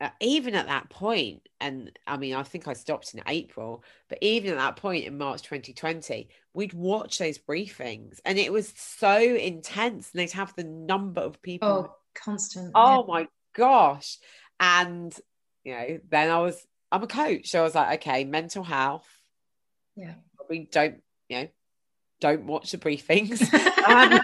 uh, 0.00 0.10
even 0.20 0.54
at 0.54 0.66
that 0.66 0.88
point 0.88 1.48
and 1.60 1.90
i 2.06 2.16
mean 2.16 2.34
i 2.34 2.42
think 2.42 2.68
i 2.68 2.72
stopped 2.72 3.12
in 3.14 3.22
april 3.26 3.82
but 4.08 4.18
even 4.20 4.52
at 4.52 4.58
that 4.58 4.76
point 4.76 5.04
in 5.04 5.18
march 5.18 5.42
2020 5.42 6.28
we'd 6.54 6.72
watch 6.74 7.18
those 7.18 7.38
briefings 7.38 8.20
and 8.24 8.38
it 8.38 8.52
was 8.52 8.72
so 8.76 9.16
intense 9.16 10.10
and 10.12 10.20
they'd 10.20 10.32
have 10.32 10.54
the 10.54 10.64
number 10.64 11.20
of 11.20 11.42
people 11.42 11.68
oh 11.68 11.96
constant 12.14 12.70
oh 12.74 13.00
yeah. 13.00 13.14
my 13.14 13.28
gosh 13.54 14.18
and 14.60 15.18
you 15.64 15.72
know 15.72 15.98
then 16.08 16.30
i 16.30 16.38
was 16.38 16.66
I'm 16.92 17.02
a 17.02 17.06
coach. 17.06 17.48
So 17.48 17.60
I 17.60 17.62
was 17.62 17.74
like, 17.74 18.00
okay, 18.00 18.24
mental 18.24 18.62
health. 18.62 19.08
Yeah. 19.96 20.14
Probably 20.36 20.68
don't, 20.70 21.02
you 21.30 21.38
know, 21.38 21.48
don't 22.20 22.44
watch 22.44 22.70
the 22.70 22.78
briefings. 22.78 23.42
um, 23.88 24.20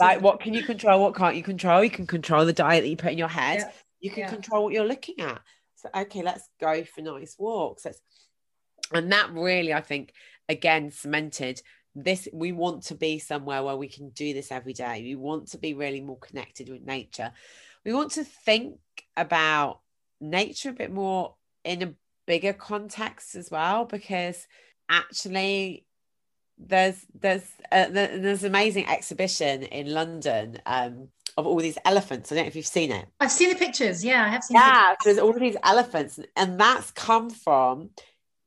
like, 0.00 0.20
what 0.20 0.40
can 0.40 0.52
you 0.52 0.64
control? 0.64 1.00
What 1.00 1.14
can't 1.14 1.36
you 1.36 1.44
control? 1.44 1.84
You 1.84 1.90
can 1.90 2.08
control 2.08 2.44
the 2.44 2.52
diet 2.52 2.82
that 2.82 2.88
you 2.88 2.96
put 2.96 3.12
in 3.12 3.18
your 3.18 3.28
head. 3.28 3.60
Yeah. 3.60 3.70
You 4.00 4.10
can 4.10 4.18
yeah. 4.20 4.30
control 4.30 4.64
what 4.64 4.74
you're 4.74 4.86
looking 4.86 5.20
at. 5.20 5.40
So, 5.76 5.88
okay, 5.94 6.22
let's 6.22 6.46
go 6.60 6.82
for 6.82 7.00
nice 7.00 7.36
walks. 7.38 7.84
Let's, 7.84 8.00
and 8.92 9.12
that 9.12 9.30
really, 9.30 9.72
I 9.72 9.80
think, 9.80 10.12
again, 10.48 10.90
cemented 10.90 11.62
this. 11.94 12.28
We 12.32 12.50
want 12.50 12.84
to 12.84 12.96
be 12.96 13.20
somewhere 13.20 13.62
where 13.62 13.76
we 13.76 13.88
can 13.88 14.10
do 14.10 14.34
this 14.34 14.50
every 14.50 14.72
day. 14.72 15.02
We 15.04 15.14
want 15.14 15.52
to 15.52 15.58
be 15.58 15.74
really 15.74 16.00
more 16.00 16.18
connected 16.18 16.68
with 16.68 16.82
nature. 16.82 17.30
We 17.84 17.94
want 17.94 18.12
to 18.12 18.24
think 18.24 18.78
about 19.16 19.80
nature 20.20 20.70
a 20.70 20.74
bit 20.74 20.92
more 20.92 21.36
in 21.64 21.82
a 21.82 21.94
bigger 22.26 22.52
context 22.52 23.34
as 23.34 23.50
well 23.50 23.84
because 23.84 24.46
actually 24.88 25.84
there's 26.58 27.06
there's 27.18 27.44
uh, 27.72 27.86
there's 27.88 28.44
an 28.44 28.50
amazing 28.50 28.86
exhibition 28.86 29.62
in 29.62 29.92
London 29.92 30.58
um, 30.66 31.08
of 31.36 31.46
all 31.46 31.56
these 31.56 31.78
elephants. 31.84 32.30
I 32.30 32.34
don't 32.34 32.44
know 32.44 32.48
if 32.48 32.56
you've 32.56 32.66
seen 32.66 32.92
it. 32.92 33.06
I've 33.18 33.32
seen 33.32 33.48
the 33.48 33.56
pictures. 33.56 34.04
Yeah, 34.04 34.24
I 34.24 34.28
have 34.28 34.44
seen. 34.44 34.56
Yeah, 34.56 34.92
so 35.00 35.08
there's 35.08 35.18
all 35.18 35.30
of 35.30 35.40
these 35.40 35.56
elephants, 35.62 36.20
and 36.36 36.60
that's 36.60 36.90
come 36.90 37.30
from 37.30 37.90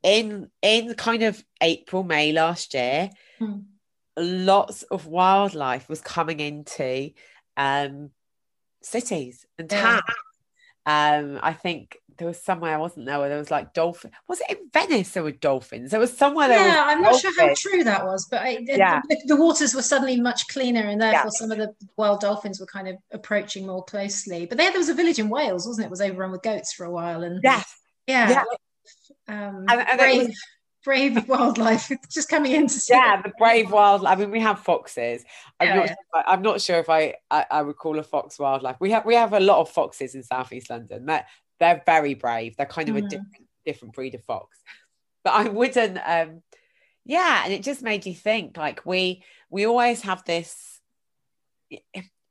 in 0.03 0.49
in 0.61 0.93
kind 0.95 1.23
of 1.23 1.43
April 1.61 2.03
May 2.03 2.31
last 2.31 2.73
year. 2.73 3.09
Hmm. 3.39 3.59
Lots 4.15 4.83
of 4.83 5.07
wildlife 5.07 5.89
was 5.89 6.01
coming 6.01 6.39
into 6.39 7.11
um, 7.57 8.11
cities 8.81 9.45
and 9.57 9.69
towns. 9.69 10.03
Yeah. 10.07 10.13
Um, 10.85 11.39
I 11.41 11.53
think 11.53 11.97
there 12.17 12.27
was 12.27 12.41
somewhere 12.41 12.73
I 12.73 12.77
wasn't 12.77 13.05
there 13.05 13.19
where 13.19 13.29
there 13.29 13.37
was 13.37 13.51
like 13.51 13.73
dolphin. 13.73 14.11
Was 14.27 14.41
it 14.41 14.57
in 14.57 14.69
Venice? 14.71 15.11
There 15.11 15.23
were 15.23 15.31
dolphins. 15.31 15.91
There 15.91 15.99
was 15.99 16.15
somewhere 16.15 16.47
there. 16.47 16.67
Yeah, 16.67 16.83
I'm 16.85 17.01
not 17.01 17.19
sure 17.19 17.31
how 17.39 17.53
true 17.55 17.83
that 17.83 18.05
was, 18.05 18.27
but 18.29 18.41
I, 18.41 18.59
yeah. 18.61 19.01
the, 19.09 19.21
the, 19.25 19.35
waters 19.35 19.73
were 19.73 19.81
suddenly 19.81 20.19
much 20.19 20.47
cleaner, 20.47 20.87
and 20.87 21.01
therefore 21.01 21.25
yeah. 21.25 21.29
some 21.29 21.51
of 21.51 21.57
the 21.57 21.73
wild 21.97 22.21
dolphins 22.21 22.59
were 22.59 22.65
kind 22.65 22.87
of 22.87 22.95
approaching 23.11 23.65
more 23.65 23.83
closely. 23.83 24.45
But 24.45 24.57
there, 24.57 24.71
there 24.71 24.79
was 24.79 24.89
a 24.89 24.93
village 24.93 25.19
in 25.19 25.29
Wales, 25.29 25.67
wasn't 25.67 25.85
it? 25.85 25.87
it 25.87 25.91
was 25.91 26.01
overrun 26.01 26.31
with 26.31 26.41
goats 26.41 26.73
for 26.73 26.85
a 26.85 26.91
while, 26.91 27.23
and 27.23 27.39
yes, 27.43 27.73
yeah, 28.07 28.29
yeah. 28.29 28.43
Um, 29.27 29.65
and, 29.69 29.81
and 29.87 29.97
brave, 29.97 30.27
was, 30.27 30.37
brave 30.83 31.27
wildlife 31.27 31.91
just 32.11 32.29
coming 32.29 32.51
in 32.51 32.67
to 32.67 32.73
see. 32.73 32.93
Yeah, 32.93 33.21
the 33.21 33.31
brave 33.37 33.71
wildlife. 33.71 34.17
I 34.17 34.19
mean, 34.19 34.31
we 34.31 34.39
have 34.41 34.59
foxes. 34.59 35.23
I'm, 35.59 35.67
yeah, 35.67 35.75
not, 35.75 35.85
yeah. 35.85 35.95
Sure, 36.13 36.23
I'm 36.27 36.41
not 36.41 36.61
sure 36.61 36.79
if 36.79 36.89
I, 36.89 37.15
I, 37.31 37.45
I 37.49 37.61
would 37.61 37.77
call 37.77 37.99
a 37.99 38.03
fox 38.03 38.37
wildlife. 38.37 38.77
We 38.79 38.91
have 38.91 39.05
we 39.05 39.15
have 39.15 39.33
a 39.33 39.39
lot 39.39 39.59
of 39.59 39.69
foxes 39.69 40.15
in 40.15 40.23
southeast 40.23 40.69
London. 40.69 41.05
They're 41.05 41.25
they're 41.63 41.83
very 41.85 42.13
brave. 42.13 42.57
They're 42.57 42.65
kind 42.65 42.89
of 42.89 42.95
mm. 42.95 43.05
a 43.05 43.09
different 43.09 43.47
different 43.65 43.93
breed 43.93 44.15
of 44.15 44.23
fox. 44.23 44.57
But 45.23 45.35
I 45.35 45.47
wouldn't. 45.47 45.97
Um, 46.05 46.41
yeah, 47.05 47.43
and 47.45 47.53
it 47.53 47.63
just 47.63 47.81
made 47.81 48.05
you 48.05 48.13
think. 48.13 48.57
Like 48.57 48.85
we 48.85 49.23
we 49.49 49.65
always 49.65 50.01
have 50.01 50.25
this. 50.25 50.81
It, 51.69 51.81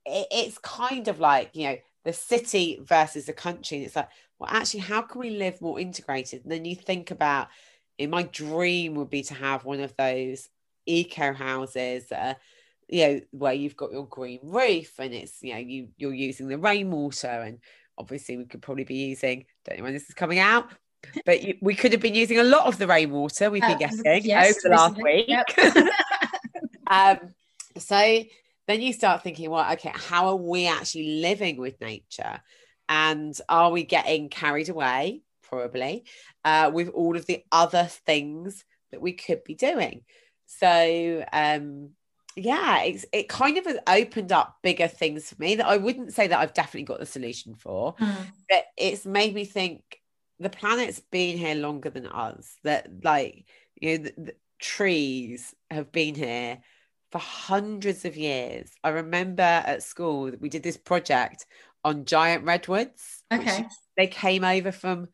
it's 0.05 0.59
kind 0.59 1.09
of 1.09 1.19
like 1.19 1.53
you 1.55 1.69
know 1.69 1.77
the 2.05 2.13
city 2.13 2.81
versus 2.83 3.25
the 3.25 3.33
country. 3.33 3.79
And 3.79 3.87
it's 3.87 3.97
like, 3.97 4.11
well, 4.39 4.51
actually, 4.53 4.81
how 4.81 5.01
can 5.01 5.23
we 5.23 5.31
live 5.31 5.63
more 5.63 5.81
integrated? 5.81 6.43
And 6.43 6.53
then 6.53 6.67
you 6.67 6.77
think 6.77 7.11
about 7.11 7.49
in 7.97 8.11
my 8.11 8.25
dream 8.25 8.95
would 8.97 9.09
be 9.09 9.23
to 9.23 9.35
have 9.35 9.65
one 9.65 9.81
of 9.81 9.97
those 9.97 10.51
eco 10.85 11.33
houses 11.33 12.11
uh, 12.13 12.35
you 12.89 13.07
know 13.07 13.21
where 13.31 13.53
you've 13.53 13.77
got 13.77 13.93
your 13.93 14.07
green 14.07 14.41
roof 14.43 14.99
and 14.99 15.15
it's 15.15 15.43
you 15.43 15.55
know 15.55 15.61
you 15.61 15.89
you're 15.97 16.13
using 16.13 16.49
the 16.49 16.59
rainwater 16.59 17.27
and 17.27 17.59
obviously 17.99 18.37
we 18.37 18.45
could 18.45 18.63
probably 18.63 18.85
be 18.85 18.95
using 18.95 19.45
don't 19.65 19.79
know 19.79 19.85
when 19.85 19.93
this 19.93 20.09
is 20.09 20.15
coming 20.15 20.39
out 20.39 20.69
but 21.27 21.41
we 21.61 21.75
could 21.75 21.93
have 21.93 22.01
been 22.01 22.15
using 22.15 22.39
a 22.39 22.45
lot 22.45 22.67
of 22.67 22.79
the 22.79 22.87
rainwater 22.87 23.51
we've 23.51 23.63
been 23.63 23.73
uh, 23.73 23.79
getting 23.79 24.25
yes, 24.25 24.51
over 24.51 24.59
the 24.63 24.81
last 24.81 25.03
week. 25.03 25.27
Yep. 25.29 25.49
um, 26.87 27.19
so 27.77 28.23
then 28.69 28.81
you 28.81 28.93
start 28.93 29.23
thinking 29.23 29.51
well 29.51 29.73
okay 29.73 29.93
how 29.95 30.29
are 30.29 30.37
we 30.37 30.67
actually 30.67 31.21
living 31.21 31.57
with 31.57 31.81
nature? 31.81 32.41
And 32.89 33.35
are 33.49 33.71
we 33.71 33.85
getting 33.85 34.29
carried 34.29 34.69
away? 34.69 35.23
Probably. 35.43 36.05
Uh, 36.45 36.71
with 36.73 36.89
all 36.89 37.17
of 37.17 37.25
the 37.25 37.43
other 37.51 37.85
things 37.85 38.65
that 38.91 39.01
we 39.01 39.13
could 39.13 39.45
be 39.45 39.55
doing. 39.55 40.03
So 40.47 41.25
um, 41.33 41.91
yeah, 42.37 42.83
it's, 42.83 43.05
it 43.13 43.29
kind 43.29 43.59
of 43.59 43.67
has 43.67 43.79
opened 43.87 44.33
up 44.33 44.59
bigger 44.63 44.89
things 44.89 45.29
for 45.29 45.37
me 45.41 45.57
that 45.57 45.67
I 45.67 45.77
wouldn't 45.77 46.13
say 46.13 46.27
that 46.27 46.39
I've 46.39 46.55
definitely 46.55 46.85
got 46.85 47.01
the 47.01 47.07
solution 47.07 47.55
for, 47.55 47.95
mm. 47.95 48.27
but 48.49 48.65
it's 48.77 49.05
made 49.05 49.35
me 49.35 49.45
think 49.45 50.01
the 50.39 50.51
planet's 50.51 51.01
been 51.01 51.39
here 51.39 51.55
longer 51.55 51.91
than 51.91 52.07
us. 52.07 52.57
That 52.65 53.05
like 53.05 53.45
you 53.81 53.99
know 53.99 54.05
the, 54.05 54.15
the 54.17 54.35
trees 54.59 55.55
have 55.71 55.93
been 55.93 56.15
here 56.15 56.59
for 57.11 57.19
hundreds 57.19 58.05
of 58.05 58.17
years. 58.17 58.71
I 58.83 58.91
remember 58.91 59.43
at 59.43 59.83
school 59.83 60.33
we 60.41 60.49
did 60.49 60.63
this 60.63 60.77
project 60.77 61.47
on 61.85 62.05
giant 62.05 62.45
redwoods. 62.45 63.23
Okay. 63.33 63.67
They 63.97 64.07
came 64.07 64.45
over 64.45 64.73
from 64.73 65.09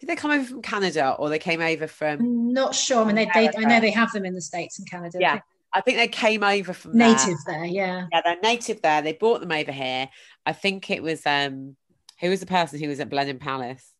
did 0.00 0.08
they 0.08 0.16
come 0.16 0.32
over 0.32 0.44
from 0.44 0.62
Canada 0.62 1.14
or 1.18 1.28
they 1.28 1.38
came 1.38 1.60
over 1.60 1.86
from? 1.86 2.52
Not 2.52 2.74
sure. 2.74 3.02
I 3.02 3.04
mean, 3.06 3.14
they, 3.14 3.26
they 3.32 3.48
I 3.56 3.60
know 3.60 3.80
they 3.80 3.92
have 3.92 4.12
them 4.12 4.24
in 4.24 4.34
the 4.34 4.40
states 4.40 4.78
and 4.78 4.90
Canada. 4.90 5.18
Yeah, 5.20 5.40
I 5.74 5.80
think 5.80 5.98
they 5.98 6.08
came 6.08 6.44
over 6.44 6.72
from 6.72 6.96
native 6.96 7.36
there. 7.46 7.58
there. 7.58 7.64
Yeah, 7.64 8.06
yeah, 8.12 8.20
they're 8.24 8.40
native 8.40 8.80
there. 8.80 9.02
They 9.02 9.12
brought 9.12 9.40
them 9.40 9.52
over 9.52 9.72
here. 9.72 10.08
I 10.46 10.52
think 10.52 10.90
it 10.90 11.02
was 11.02 11.26
um, 11.26 11.76
who 12.20 12.30
was 12.30 12.40
the 12.40 12.46
person 12.46 12.78
who 12.78 12.88
was 12.88 13.00
at 13.00 13.10
Blenheim 13.10 13.38
Palace? 13.38 13.92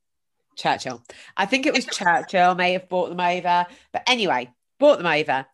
Churchill. 0.56 1.02
I 1.36 1.46
think 1.46 1.66
it 1.66 1.74
was 1.74 1.84
Churchill. 1.92 2.54
May 2.54 2.74
have 2.74 2.88
brought 2.88 3.08
them 3.08 3.20
over, 3.20 3.66
but 3.92 4.02
anyway, 4.06 4.50
brought 4.78 4.98
them 4.98 5.06
over. 5.06 5.46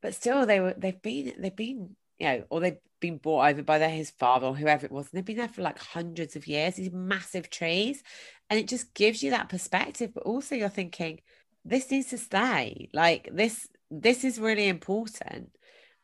But 0.00 0.14
still, 0.14 0.46
they 0.46 0.60
were 0.60 0.74
they've 0.76 1.00
been 1.02 1.34
they've 1.38 1.56
been 1.56 1.96
you 2.18 2.26
know, 2.26 2.44
or 2.48 2.60
they've 2.60 2.78
been 3.00 3.18
brought 3.18 3.50
over 3.50 3.62
by 3.62 3.78
their 3.78 3.90
his 3.90 4.10
father 4.10 4.46
or 4.46 4.56
whoever 4.56 4.86
it 4.86 4.92
was, 4.92 5.06
and 5.06 5.18
they've 5.18 5.24
been 5.24 5.36
there 5.38 5.48
for 5.48 5.62
like 5.62 5.78
hundreds 5.78 6.36
of 6.36 6.46
years. 6.46 6.76
These 6.76 6.92
massive 6.92 7.50
trees, 7.50 8.02
and 8.50 8.60
it 8.60 8.68
just 8.68 8.94
gives 8.94 9.22
you 9.22 9.30
that 9.30 9.48
perspective 9.48 10.12
but 10.14 10.24
also 10.24 10.54
you're 10.54 10.68
thinking 10.68 11.20
this 11.64 11.90
needs 11.90 12.08
to 12.08 12.18
stay 12.18 12.88
like 12.92 13.28
this 13.32 13.66
this 13.90 14.24
is 14.24 14.38
really 14.38 14.68
important. 14.68 15.50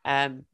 Um 0.05 0.45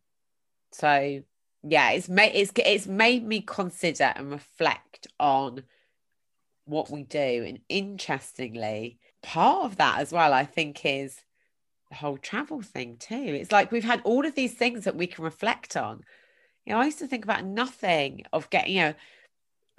so 0.72 1.22
yeah 1.64 1.90
it's 1.90 2.08
made 2.08 2.32
it's 2.34 2.52
it's 2.56 2.86
made 2.86 3.26
me 3.26 3.40
consider 3.40 4.12
and 4.14 4.30
reflect 4.30 5.06
on 5.18 5.64
what 6.64 6.90
we 6.90 7.02
do. 7.02 7.44
And 7.46 7.60
interestingly 7.68 8.98
part 9.22 9.64
of 9.64 9.76
that 9.78 9.98
as 9.98 10.12
well 10.12 10.32
i 10.32 10.44
think 10.44 10.86
is 10.86 11.24
the 11.90 11.96
whole 11.96 12.18
travel 12.18 12.60
thing 12.60 12.96
too. 12.98 13.14
It's 13.16 13.50
like 13.50 13.72
we've 13.72 13.82
had 13.82 14.02
all 14.04 14.26
of 14.26 14.34
these 14.34 14.52
things 14.54 14.84
that 14.84 14.94
we 14.94 15.06
can 15.06 15.24
reflect 15.24 15.76
on. 15.76 16.02
You 16.66 16.74
know 16.74 16.80
i 16.80 16.84
used 16.84 16.98
to 16.98 17.06
think 17.06 17.24
about 17.24 17.44
nothing 17.44 18.24
of 18.32 18.50
getting 18.50 18.74
you 18.74 18.82
know 18.82 18.94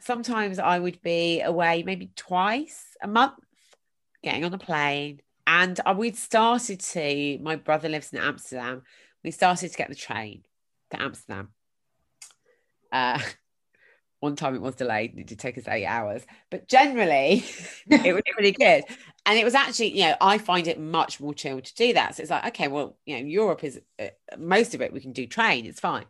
sometimes 0.01 0.59
I 0.59 0.79
would 0.79 1.01
be 1.01 1.41
away 1.41 1.83
maybe 1.83 2.11
twice 2.15 2.97
a 3.01 3.07
month, 3.07 3.43
getting 4.23 4.45
on 4.45 4.53
a 4.53 4.57
plane. 4.57 5.21
And 5.51 5.79
we'd 5.95 6.15
started 6.15 6.79
to, 6.79 7.39
my 7.41 7.55
brother 7.55 7.89
lives 7.89 8.13
in 8.13 8.19
Amsterdam. 8.19 8.83
We 9.23 9.31
started 9.31 9.71
to 9.71 9.77
get 9.77 9.89
the 9.89 9.95
train 9.95 10.43
to 10.91 11.01
Amsterdam. 11.01 11.49
Uh, 12.91 13.19
one 14.19 14.35
time 14.35 14.53
it 14.53 14.61
was 14.61 14.75
delayed. 14.75 15.17
It 15.17 15.25
did 15.25 15.39
take 15.39 15.57
us 15.57 15.67
eight 15.67 15.87
hours, 15.87 16.21
but 16.51 16.67
generally 16.67 17.43
it 17.89 18.13
was 18.13 18.21
really 18.37 18.51
good. 18.51 18.83
And 19.25 19.39
it 19.39 19.43
was 19.43 19.55
actually, 19.55 19.97
you 19.97 20.03
know, 20.03 20.15
I 20.21 20.37
find 20.37 20.67
it 20.67 20.79
much 20.79 21.19
more 21.19 21.33
chill 21.33 21.59
to 21.59 21.75
do 21.75 21.93
that. 21.93 22.15
So 22.15 22.21
it's 22.21 22.29
like, 22.29 22.45
okay, 22.49 22.67
well, 22.67 22.99
you 23.07 23.17
know, 23.17 23.25
Europe 23.25 23.63
is 23.63 23.81
uh, 23.97 24.09
most 24.37 24.75
of 24.75 24.83
it 24.83 24.93
we 24.93 25.01
can 25.01 25.13
do 25.13 25.25
train. 25.25 25.65
It's 25.65 25.79
fine 25.79 26.05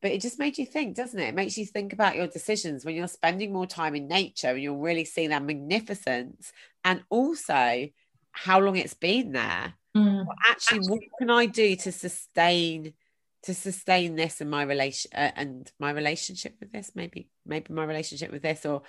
but 0.00 0.12
it 0.12 0.20
just 0.20 0.38
made 0.38 0.56
you 0.56 0.64
think 0.64 0.94
doesn't 0.94 1.18
it 1.18 1.30
it 1.30 1.34
makes 1.34 1.58
you 1.58 1.66
think 1.66 1.92
about 1.92 2.14
your 2.14 2.28
decisions 2.28 2.84
when 2.84 2.94
you're 2.94 3.08
spending 3.08 3.52
more 3.52 3.66
time 3.66 3.96
in 3.96 4.06
nature 4.06 4.50
and 4.50 4.62
you're 4.62 4.76
really 4.76 5.04
seeing 5.04 5.30
that 5.30 5.42
magnificence 5.42 6.52
and 6.84 7.02
also 7.10 7.88
how 8.32 8.60
long 8.60 8.76
it's 8.76 8.94
been 8.94 9.32
there 9.32 9.74
mm. 9.96 10.26
well, 10.26 10.36
actually 10.48 10.86
what 10.88 11.00
can 11.18 11.30
i 11.30 11.46
do 11.46 11.76
to 11.76 11.92
sustain 11.92 12.92
to 13.42 13.54
sustain 13.54 14.16
this 14.16 14.40
and 14.40 14.50
my 14.50 14.62
relation 14.62 15.10
uh, 15.14 15.30
and 15.36 15.70
my 15.78 15.90
relationship 15.90 16.54
with 16.60 16.72
this 16.72 16.92
maybe 16.94 17.28
maybe 17.46 17.72
my 17.72 17.84
relationship 17.84 18.30
with 18.30 18.42
this 18.42 18.66
or 18.66 18.82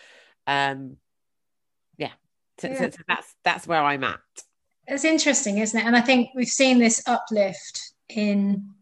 um 0.47 0.97
yeah 1.97 2.11
so, 2.59 2.67
yeah. 2.67 2.77
so, 2.77 2.89
so 2.89 2.97
that's 3.07 3.35
that's 3.43 3.67
where 3.67 3.83
i'm 3.83 4.03
at 4.03 4.19
it's 4.87 5.05
interesting 5.05 5.59
isn't 5.59 5.79
it 5.79 5.85
and 5.85 5.95
i 5.95 6.01
think 6.01 6.29
we've 6.35 6.47
seen 6.47 6.79
this 6.79 7.03
uplift 7.07 7.93
in 8.09 8.73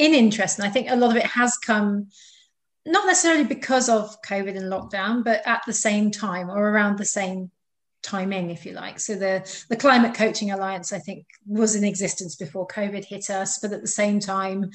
in 0.00 0.14
interest. 0.14 0.58
And 0.58 0.66
I 0.66 0.70
think 0.70 0.90
a 0.90 0.96
lot 0.96 1.10
of 1.10 1.16
it 1.16 1.26
has 1.26 1.58
come 1.58 2.08
not 2.86 3.06
necessarily 3.06 3.44
because 3.44 3.90
of 3.90 4.20
COVID 4.22 4.56
and 4.56 4.72
lockdown, 4.72 5.22
but 5.22 5.42
at 5.46 5.60
the 5.66 5.74
same 5.74 6.10
time 6.10 6.48
or 6.48 6.70
around 6.70 6.96
the 6.96 7.04
same 7.04 7.50
timing, 8.02 8.50
if 8.50 8.64
you 8.64 8.72
like. 8.72 9.00
So 9.00 9.14
the 9.14 9.64
the 9.68 9.76
Climate 9.76 10.14
Coaching 10.14 10.50
Alliance, 10.50 10.92
I 10.92 10.98
think, 10.98 11.26
was 11.46 11.74
in 11.74 11.84
existence 11.84 12.36
before 12.36 12.66
COVID 12.66 13.04
hit 13.04 13.30
us, 13.30 13.58
but 13.58 13.72
at 13.72 13.80
the 13.80 13.86
same 13.86 14.20
time, 14.20 14.70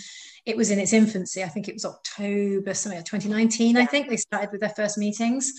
it 0.46 0.58
was 0.58 0.72
in 0.72 0.80
its 0.80 0.94
infancy. 0.94 1.44
I 1.44 1.50
think 1.50 1.68
it 1.68 1.76
was 1.76 1.86
October, 1.86 2.74
something 2.74 3.04
2019. 3.04 3.78
I 3.78 3.86
think 3.86 4.10
they 4.10 4.18
started 4.18 4.52
with 4.52 4.62
their 4.62 4.70
first 4.70 4.98
meetings. 4.98 5.54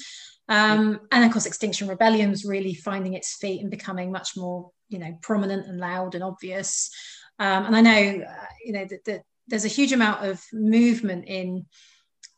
Um, 0.48 1.00
and 1.10 1.24
of 1.24 1.32
course, 1.32 1.46
Extinction 1.46 1.88
Rebellion 1.88 2.28
Rebellion's 2.28 2.44
really 2.44 2.74
finding 2.74 3.14
its 3.14 3.36
feet 3.36 3.60
and 3.60 3.70
becoming 3.70 4.12
much 4.12 4.36
more, 4.36 4.70
you 4.88 4.98
know, 4.98 5.18
prominent 5.22 5.66
and 5.66 5.78
loud 5.78 6.14
and 6.14 6.22
obvious. 6.22 6.90
Um, 7.38 7.66
and 7.66 7.76
I 7.76 7.80
know, 7.80 8.24
uh, 8.24 8.44
you 8.64 8.72
know, 8.72 8.86
that, 9.04 9.22
there's 9.48 9.64
a 9.64 9.68
huge 9.68 9.92
amount 9.92 10.24
of 10.24 10.42
movement 10.52 11.26
in 11.26 11.66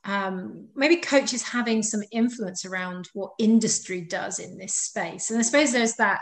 um, 0.09 0.69
maybe 0.75 0.97
coaches 0.97 1.43
having 1.43 1.83
some 1.83 2.01
influence 2.11 2.65
around 2.65 3.11
what 3.13 3.33
industry 3.39 4.01
does 4.01 4.39
in 4.39 4.57
this 4.57 4.75
space. 4.75 5.31
And 5.31 5.39
I 5.39 5.43
suppose 5.43 5.71
there's 5.71 5.97
that. 5.97 6.21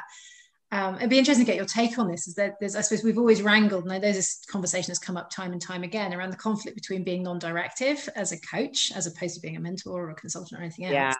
Um, 0.72 0.96
it'd 0.96 1.08
be 1.08 1.18
interesting 1.18 1.46
to 1.46 1.50
get 1.52 1.56
your 1.56 1.66
take 1.66 1.96
on 1.96 2.10
this. 2.10 2.26
Is 2.26 2.34
that 2.34 2.54
there's, 2.58 2.74
I 2.74 2.80
suppose, 2.80 3.04
we've 3.04 3.16
always 3.16 3.42
wrangled, 3.42 3.86
and 3.86 4.02
there's 4.02 4.16
this 4.16 4.44
conversation 4.50 4.88
that's 4.88 4.98
come 4.98 5.16
up 5.16 5.30
time 5.30 5.52
and 5.52 5.62
time 5.62 5.84
again 5.84 6.12
around 6.12 6.30
the 6.30 6.36
conflict 6.36 6.74
between 6.76 7.04
being 7.04 7.22
non-directive 7.22 8.08
as 8.16 8.32
a 8.32 8.40
coach, 8.40 8.90
as 8.90 9.06
opposed 9.06 9.36
to 9.36 9.40
being 9.40 9.56
a 9.56 9.60
mentor 9.60 10.06
or 10.06 10.10
a 10.10 10.14
consultant 10.16 10.58
or 10.58 10.64
anything 10.64 10.86
else. 10.86 10.92
Yeah. 10.92 11.14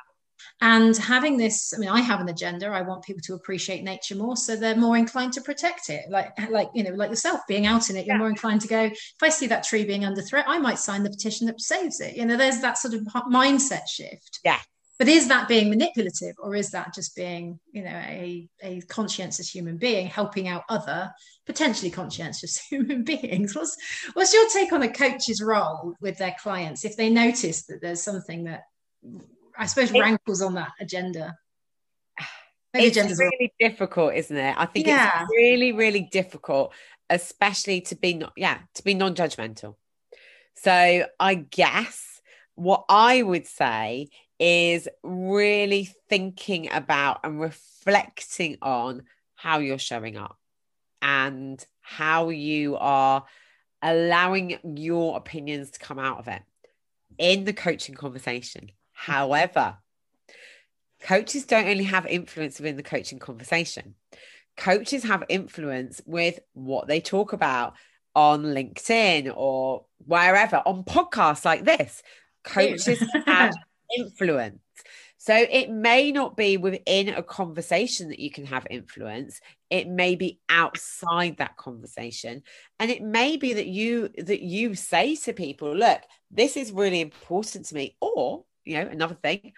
And 0.60 0.96
having 0.96 1.36
this 1.36 1.72
i 1.74 1.78
mean 1.78 1.88
i 1.88 2.00
have 2.00 2.20
an 2.20 2.28
agenda. 2.28 2.66
I 2.66 2.82
want 2.82 3.04
people 3.04 3.22
to 3.22 3.34
appreciate 3.34 3.84
nature 3.84 4.14
more 4.14 4.36
so 4.36 4.56
they're 4.56 4.76
more 4.76 4.96
inclined 4.96 5.32
to 5.34 5.40
protect 5.40 5.90
it. 5.90 6.04
Like 6.10 6.28
like 6.50 6.68
you 6.74 6.84
know 6.84 6.90
like 6.90 7.10
yourself 7.10 7.40
being 7.48 7.66
out 7.66 7.90
in 7.90 7.96
it 7.96 8.06
you're 8.06 8.16
yeah. 8.16 8.18
more 8.18 8.28
inclined 8.28 8.60
to 8.62 8.68
go 8.68 8.82
if 8.84 9.22
i 9.22 9.28
see 9.28 9.46
that 9.48 9.64
tree 9.64 9.84
being 9.84 10.04
under 10.04 10.22
threat 10.22 10.44
i 10.48 10.58
might 10.58 10.78
sign 10.78 11.02
the 11.02 11.10
petition 11.10 11.46
that 11.46 11.60
saves 11.60 12.00
it. 12.00 12.16
You 12.16 12.24
know 12.26 12.36
there's 12.36 12.60
that 12.60 12.78
sort 12.78 12.94
of 12.94 13.02
mindset 13.30 13.88
shift. 13.88 14.40
Yeah. 14.44 14.60
But 14.98 15.08
is 15.08 15.28
that 15.28 15.46
being 15.46 15.68
manipulative 15.68 16.36
or 16.38 16.54
is 16.54 16.70
that 16.70 16.94
just 16.94 17.14
being 17.14 17.60
you 17.72 17.82
know 17.82 17.90
a, 17.90 18.48
a 18.62 18.80
conscientious 18.82 19.48
human 19.48 19.76
being 19.76 20.06
helping 20.06 20.48
out 20.48 20.64
other 20.68 21.12
potentially 21.44 21.90
conscientious 21.90 22.58
human 22.70 23.04
beings? 23.04 23.54
What's 23.54 23.76
what's 24.14 24.32
your 24.32 24.48
take 24.48 24.72
on 24.72 24.82
a 24.82 24.92
coach's 24.92 25.42
role 25.42 25.94
with 26.00 26.18
their 26.18 26.34
clients 26.40 26.84
if 26.84 26.96
they 26.96 27.10
notice 27.10 27.64
that 27.66 27.80
there's 27.82 28.02
something 28.02 28.44
that 28.44 28.62
i 29.58 29.66
suppose 29.66 29.90
it, 29.90 30.00
rankles 30.00 30.42
on 30.42 30.54
that 30.54 30.72
agenda 30.80 31.36
Maybe 32.75 32.88
it's 32.88 33.18
really 33.18 33.54
difficult 33.58 34.14
isn't 34.14 34.36
it 34.36 34.54
i 34.58 34.66
think 34.66 34.86
yeah. 34.86 35.22
it's 35.22 35.30
really 35.30 35.72
really 35.72 36.08
difficult 36.12 36.75
especially 37.08 37.80
to 37.82 37.96
be 37.96 38.14
not 38.14 38.32
yeah 38.36 38.58
to 38.75 38.84
be 38.84 38.92
non-judgmental 38.92 39.76
so 40.56 41.06
i 41.18 41.34
guess 41.34 42.20
what 42.54 42.84
i 42.88 43.22
would 43.22 43.46
say 43.46 44.08
is 44.38 44.88
really 45.02 45.88
thinking 46.10 46.70
about 46.70 47.20
and 47.25 47.40
reflecting 47.40 48.58
on 48.60 49.04
how 49.34 49.58
you're 49.58 49.78
showing 49.78 50.16
up 50.16 50.36
and 51.00 51.64
how 51.80 52.28
you 52.28 52.76
are 52.76 53.25
allowing 53.82 54.58
your 54.76 55.16
opinions 55.16 55.70
to 55.70 55.78
come 55.78 55.98
out 55.98 56.18
of 56.18 56.28
it 56.28 56.42
in 57.18 57.44
the 57.44 57.52
coaching 57.52 57.94
conversation. 57.94 58.70
However, 58.96 59.76
coaches 61.00 61.44
don't 61.44 61.68
only 61.68 61.84
have 61.84 62.06
influence 62.06 62.58
within 62.58 62.76
the 62.76 62.82
coaching 62.82 63.18
conversation, 63.18 63.94
coaches 64.56 65.04
have 65.04 65.22
influence 65.28 66.00
with 66.06 66.40
what 66.54 66.88
they 66.88 67.00
talk 67.00 67.34
about 67.34 67.74
on 68.14 68.42
LinkedIn 68.42 69.30
or 69.36 69.84
wherever 69.98 70.62
on 70.64 70.82
podcasts 70.82 71.44
like 71.44 71.64
this. 71.64 72.02
Coaches 72.42 73.04
have 73.26 73.52
influence. 73.96 74.60
So 75.18 75.34
it 75.34 75.70
may 75.70 76.12
not 76.12 76.36
be 76.36 76.56
within 76.56 77.10
a 77.10 77.22
conversation 77.22 78.08
that 78.08 78.18
you 78.18 78.30
can 78.30 78.46
have 78.46 78.66
influence. 78.70 79.40
It 79.68 79.88
may 79.88 80.14
be 80.14 80.40
outside 80.48 81.36
that 81.38 81.56
conversation. 81.56 82.42
And 82.78 82.90
it 82.90 83.02
may 83.02 83.36
be 83.36 83.54
that 83.54 83.66
you 83.66 84.08
that 84.16 84.40
you 84.40 84.74
say 84.74 85.16
to 85.16 85.32
people, 85.32 85.74
look, 85.74 86.00
this 86.30 86.56
is 86.56 86.72
really 86.72 87.00
important 87.00 87.66
to 87.66 87.74
me. 87.74 87.96
Or, 88.00 88.44
you 88.66 88.78
know, 88.78 88.88
another 88.90 89.14
thing, 89.14 89.52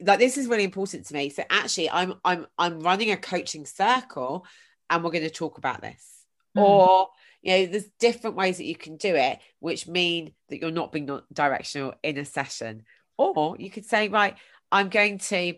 like 0.00 0.18
this 0.18 0.36
is 0.36 0.46
really 0.46 0.64
important 0.64 1.06
to 1.06 1.14
me. 1.14 1.30
So 1.30 1.42
actually 1.48 1.90
I'm 1.90 2.14
I'm 2.24 2.46
I'm 2.58 2.80
running 2.80 3.10
a 3.10 3.16
coaching 3.16 3.66
circle 3.66 4.46
and 4.90 5.02
we're 5.02 5.10
going 5.10 5.24
to 5.24 5.30
talk 5.30 5.58
about 5.58 5.80
this. 5.80 6.24
Mm. 6.56 6.62
Or 6.62 7.08
you 7.42 7.52
know 7.52 7.66
there's 7.66 7.88
different 7.98 8.36
ways 8.36 8.58
that 8.58 8.64
you 8.64 8.76
can 8.76 8.96
do 8.96 9.14
it 9.14 9.38
which 9.60 9.86
mean 9.86 10.32
that 10.48 10.60
you're 10.60 10.70
not 10.70 10.90
being 10.90 11.20
directional 11.32 11.94
in 12.02 12.18
a 12.18 12.24
session 12.24 12.82
or 13.18 13.56
you 13.58 13.70
could 13.70 13.86
say, 13.86 14.08
right, 14.08 14.36
I'm 14.70 14.88
going 14.88 15.18
to 15.18 15.54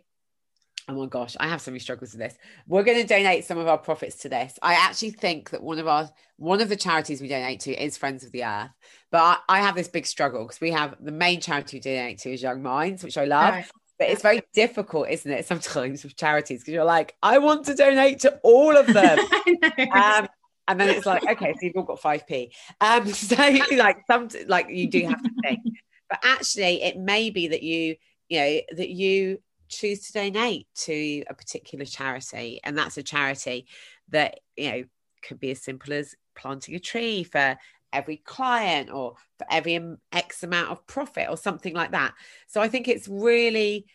oh 0.88 0.94
my 0.94 1.06
gosh, 1.06 1.36
I 1.38 1.48
have 1.48 1.60
so 1.60 1.70
many 1.70 1.80
struggles 1.80 2.12
with 2.12 2.20
this. 2.20 2.34
We're 2.66 2.82
going 2.82 3.00
to 3.00 3.06
donate 3.06 3.44
some 3.44 3.58
of 3.58 3.66
our 3.66 3.78
profits 3.78 4.16
to 4.18 4.28
this. 4.28 4.58
I 4.62 4.74
actually 4.74 5.10
think 5.10 5.50
that 5.50 5.62
one 5.62 5.78
of 5.78 5.86
our 5.86 6.10
one 6.36 6.60
of 6.60 6.68
the 6.68 6.76
charities 6.76 7.20
we 7.20 7.28
donate 7.28 7.60
to 7.60 7.72
is 7.72 7.96
Friends 7.96 8.24
of 8.24 8.32
the 8.32 8.44
Earth, 8.44 8.70
but 9.10 9.18
I, 9.18 9.36
I 9.56 9.60
have 9.60 9.74
this 9.74 9.88
big 9.88 10.06
struggle 10.06 10.44
because 10.44 10.60
we 10.60 10.70
have 10.70 10.96
the 11.00 11.12
main 11.12 11.40
charity 11.40 11.76
we 11.78 11.80
donate 11.80 12.18
to 12.20 12.32
is 12.32 12.42
Young 12.42 12.62
Minds, 12.62 13.02
which 13.02 13.18
I 13.18 13.24
love. 13.24 13.54
Right. 13.54 13.66
But 13.98 14.10
it's 14.10 14.22
very 14.22 14.42
difficult, 14.54 15.08
isn't 15.08 15.30
it? 15.30 15.46
Sometimes 15.46 16.04
with 16.04 16.16
charities 16.16 16.60
because 16.60 16.74
you're 16.74 16.84
like, 16.84 17.16
I 17.22 17.38
want 17.38 17.66
to 17.66 17.74
donate 17.74 18.20
to 18.20 18.38
all 18.44 18.76
of 18.76 18.86
them. 18.86 19.18
um, 19.92 20.28
and 20.68 20.78
then 20.78 20.90
it's 20.90 21.06
like, 21.06 21.26
okay, 21.26 21.52
so 21.54 21.58
you've 21.62 21.76
all 21.76 21.82
got 21.82 22.00
five 22.00 22.26
p. 22.26 22.52
Um, 22.80 23.06
so 23.12 23.36
like 23.76 23.98
some 24.06 24.28
like 24.46 24.68
you 24.70 24.88
do 24.88 25.06
have 25.06 25.22
to 25.22 25.30
think 25.42 25.60
but 26.08 26.20
actually 26.22 26.82
it 26.82 26.96
may 26.96 27.30
be 27.30 27.48
that 27.48 27.62
you 27.62 27.96
you 28.28 28.40
know 28.40 28.60
that 28.76 28.88
you 28.88 29.38
choose 29.68 30.06
to 30.06 30.12
donate 30.12 30.66
to 30.74 31.22
a 31.28 31.34
particular 31.34 31.84
charity 31.84 32.60
and 32.64 32.76
that's 32.76 32.96
a 32.96 33.02
charity 33.02 33.66
that 34.08 34.40
you 34.56 34.70
know 34.70 34.84
could 35.22 35.40
be 35.40 35.50
as 35.50 35.62
simple 35.62 35.92
as 35.92 36.14
planting 36.36 36.74
a 36.74 36.78
tree 36.78 37.24
for 37.24 37.56
every 37.92 38.18
client 38.18 38.90
or 38.90 39.14
for 39.38 39.46
every 39.50 39.80
x 40.12 40.42
amount 40.42 40.70
of 40.70 40.86
profit 40.86 41.26
or 41.28 41.36
something 41.36 41.74
like 41.74 41.92
that. 41.92 42.14
So 42.46 42.60
i 42.60 42.68
think 42.68 42.88
it's 42.88 43.08
really 43.08 43.86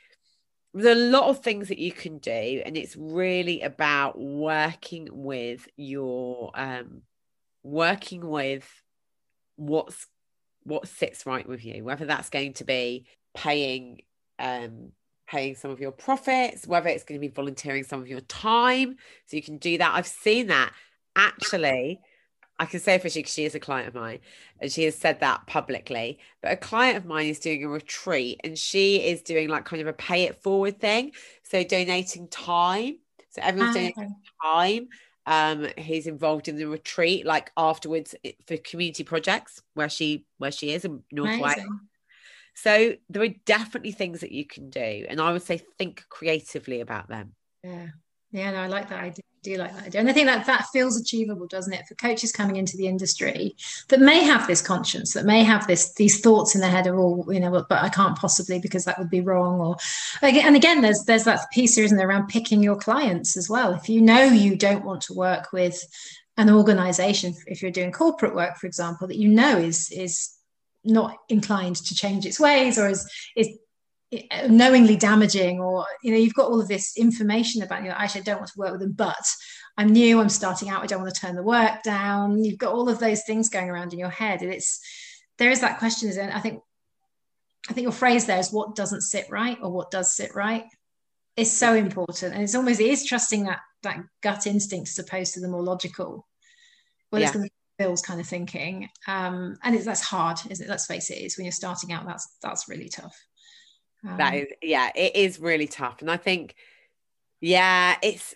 there's 0.74 0.98
a 0.98 1.00
lot 1.00 1.30
of 1.30 1.44
things 1.44 1.68
that 1.68 1.78
you 1.78 1.92
can 1.92 2.18
do 2.18 2.62
and 2.66 2.76
it's 2.76 2.96
really 2.96 3.62
about 3.62 4.20
working 4.20 5.08
with 5.12 5.68
your 5.78 6.52
um 6.56 7.04
working 7.64 8.28
with 8.28 8.68
what's 9.56 10.08
what 10.64 10.88
sits 10.88 11.26
right 11.26 11.48
with 11.48 11.64
you, 11.66 11.84
whether 11.84 12.06
that's 12.06 12.30
going 12.30 12.54
to 12.54 12.64
be 12.64 13.06
paying 13.36 14.02
um 14.40 14.92
paying 15.28 15.56
some 15.56 15.72
of 15.72 15.80
your 15.80 15.92
profits, 15.92 16.68
whether 16.68 16.90
it's 16.90 17.04
going 17.04 17.20
to 17.20 17.28
be 17.28 17.34
volunteering 17.34 17.84
some 17.84 18.02
of 18.02 18.08
your 18.08 18.22
time. 18.22 18.98
So 19.26 19.36
you 19.36 19.44
can 19.44 19.58
do 19.58 19.78
that. 19.78 19.94
I've 19.94 20.08
seen 20.08 20.48
that 20.48 20.74
actually. 21.16 22.00
I 22.60 22.66
can 22.66 22.80
say 22.80 22.96
officially 22.96 23.24
because 23.24 23.34
she 23.34 23.46
is 23.46 23.56
a 23.56 23.60
client 23.60 23.88
of 23.88 23.96
mine 23.96 24.20
and 24.60 24.72
she 24.72 24.84
has 24.84 24.96
said 24.96 25.20
that 25.22 25.48
publicly. 25.48 26.20
But 26.42 26.52
a 26.52 26.56
client 26.56 26.98
of 26.98 27.06
mine 27.06 27.26
is 27.26 27.40
doing 27.40 27.64
a 27.64 27.68
retreat 27.68 28.42
and 28.44 28.58
she 28.58 28.98
is 28.98 29.24
doing 29.24 29.50
like 29.50 29.66
kind 29.66 29.82
of 29.82 29.88
a 29.88 29.94
pay 29.94 30.24
it 30.24 30.42
forward 30.44 30.80
thing. 30.80 31.14
So 31.42 31.64
donating 31.64 32.28
time. 32.28 33.00
So 33.30 33.42
everyone's 33.42 33.76
donating 33.76 34.16
time 34.44 34.88
um 35.26 35.68
he's 35.78 36.08
involved 36.08 36.48
in 36.48 36.58
the 36.58 36.66
retreat 36.66 37.26
like 37.26 37.50
afterwards 37.56 38.14
for 38.46 38.58
community 38.58 39.04
projects 39.04 39.62
where 39.74 39.88
she 39.90 40.26
where 40.38 40.52
she 40.52 40.72
is 40.72 40.84
in 40.84 41.02
north 41.12 41.40
wales 41.40 41.56
so 42.56 42.94
there 43.10 43.24
are 43.24 43.34
definitely 43.46 43.92
things 43.92 44.22
that 44.22 44.32
you 44.32 44.46
can 44.46 44.70
do 44.70 45.06
and 45.08 45.22
i 45.22 45.32
would 45.32 45.44
say 45.44 45.62
think 45.78 46.04
creatively 46.10 46.82
about 46.82 47.08
them 47.08 47.34
yeah 47.64 47.88
yeah 48.32 48.52
no 48.52 48.58
i 48.58 48.68
like 48.68 48.90
that 48.90 49.04
idea 49.04 49.24
do 49.44 49.58
like 49.58 49.76
that 49.76 49.88
idea. 49.88 50.02
And 50.02 50.10
I 50.10 50.14
think 50.14 50.28
that 50.28 50.46
that 50.48 50.68
feels 50.74 51.00
achievable, 51.00 51.46
doesn't 51.46 51.74
it, 51.74 51.86
for 51.86 51.96
coaches 51.96 52.32
coming 52.32 52.56
into 52.56 52.78
the 52.78 52.88
industry 52.88 53.56
that 53.90 54.00
may 54.00 54.24
have 54.24 54.48
this 54.48 54.62
conscience, 54.62 55.14
that 55.14 55.26
may 55.26 55.44
have 55.44 55.68
this 55.68 55.94
these 55.94 56.22
thoughts 56.22 56.56
in 56.56 56.62
their 56.62 56.72
head 56.72 56.88
of, 56.88 56.98
all, 56.98 57.26
you 57.32 57.40
know, 57.40 57.52
but 57.52 57.84
I 57.84 57.90
can't 57.90 58.18
possibly 58.18 58.60
because 58.60 58.86
that 58.86 58.98
would 58.98 59.10
be 59.10 59.22
wrong. 59.22 59.60
Or 59.60 59.76
and 60.22 60.56
again, 60.56 60.82
there's 60.82 61.04
there's 61.04 61.26
that 61.26 61.52
piece 61.52 61.76
here, 61.76 61.86
isn't 61.86 61.98
there, 61.98 62.08
around 62.08 62.28
picking 62.28 62.64
your 62.64 62.78
clients 62.78 63.38
as 63.38 63.50
well. 63.50 63.74
If 63.74 63.90
you 63.90 64.02
know 64.02 64.24
you 64.24 64.56
don't 64.56 64.86
want 64.86 65.02
to 65.04 65.14
work 65.14 65.52
with 65.54 65.80
an 66.38 66.50
organization, 66.50 67.36
if 67.46 67.62
you're 67.62 67.72
doing 67.72 67.92
corporate 67.92 68.34
work, 68.34 68.58
for 68.58 68.66
example, 68.66 69.08
that 69.08 69.18
you 69.18 69.28
know 69.28 69.58
is 69.58 69.92
is 69.92 70.34
not 70.84 71.18
inclined 71.30 71.78
to 71.78 71.96
change 71.96 72.26
its 72.26 72.40
ways 72.40 72.78
or 72.78 72.90
is 72.90 73.10
is 73.36 73.50
knowingly 74.48 74.96
damaging 74.96 75.60
or 75.60 75.86
you 76.04 76.12
know 76.12 76.18
you've 76.18 76.34
got 76.34 76.48
all 76.50 76.62
of 76.62 76.68
this 76.68 76.96
information 76.98 77.64
about 77.64 77.84
you 77.84 77.90
know 77.90 77.96
actually 77.98 78.22
I 78.22 78.26
don't 78.26 78.38
want 78.38 78.50
to 78.50 78.60
work 78.60 78.72
with 78.72 78.82
them 78.82 78.92
but 78.92 79.26
I'm 79.78 79.90
new 79.90 80.20
I'm 80.20 80.30
starting 80.30 80.70
out 80.70 80.84
I 80.84 80.88
don't 80.88 81.02
want 81.02 81.14
to 81.14 81.20
turn 81.20 81.36
the 81.36 81.44
work 81.44 81.84
down. 81.84 82.44
You've 82.44 82.60
got 82.60 82.74
all 82.74 82.90
of 82.90 83.00
those 83.00 83.24
things 83.24 83.50
going 83.50 83.70
around 83.70 83.94
in 83.94 84.00
your 84.00 84.10
head 84.10 84.42
and 84.42 84.54
it's 84.54 84.80
there 85.38 85.50
is 85.50 85.62
that 85.62 85.80
question 85.80 86.10
is 86.10 86.18
I 86.18 86.40
think 86.40 86.62
I 87.70 87.74
think 87.74 87.84
your 87.84 87.92
phrase 87.92 88.26
there 88.26 88.40
is 88.40 88.52
what 88.52 88.76
doesn't 88.76 89.02
sit 89.02 89.26
right 89.30 89.58
or 89.62 89.72
what 89.72 89.90
does 89.90 90.14
sit 90.14 90.36
right 90.36 90.66
is 91.36 91.52
so 91.52 91.74
important 91.74 92.34
and 92.34 92.44
it's 92.44 92.56
almost 92.56 92.82
it 92.82 92.88
is 92.88 93.06
trusting 93.06 93.46
that 93.46 93.60
that 93.84 94.00
gut 94.22 94.46
instinct 94.46 94.90
as 94.90 95.00
opposed 95.00 95.34
to 95.34 95.40
the 95.40 95.48
more 95.48 95.64
logical. 95.64 96.28
Well 97.12 97.22
yeah. 97.22 97.28
it's 97.28 97.36
going 97.36 97.48
to 97.48 97.52
feels 97.80 98.02
kind 98.02 98.20
of 98.20 98.28
thinking 98.28 98.88
um 99.08 99.58
and 99.64 99.76
it's 99.76 99.86
that's 99.86 100.02
hard 100.02 100.38
isn't 100.50 100.68
it 100.68 100.70
let's 100.70 100.86
face 100.86 101.10
it, 101.10 101.18
it 101.18 101.26
is 101.26 101.38
when 101.38 101.46
you're 101.46 101.52
starting 101.52 101.92
out 101.92 102.06
that's 102.06 102.38
that's 102.42 102.70
really 102.70 102.88
tough 102.88 103.16
um, 104.08 104.18
that 104.18 104.34
is, 104.36 104.48
yeah, 104.62 104.92
it 104.96 105.16
is 105.16 105.40
really 105.40 105.68
tough. 105.68 106.02
And 106.02 106.12
I 106.12 106.18
think, 106.18 106.56
yeah, 107.42 107.96
it's 108.02 108.34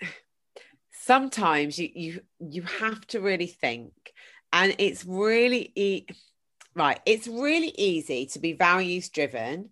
sometimes 0.92 1.78
you 1.78 1.90
you 1.94 2.22
you 2.40 2.62
have 2.64 3.06
to 3.08 3.20
really 3.20 3.48
think, 3.48 3.94
and 4.54 4.76
it's 4.78 5.06
really 5.06 5.72
e- 5.76 6.08
right. 6.76 7.00
It's 7.06 7.28
really 7.28 7.74
easy 7.78 8.26
to 8.28 8.40
be 8.40 8.54
values 8.54 9.10
driven 9.10 9.70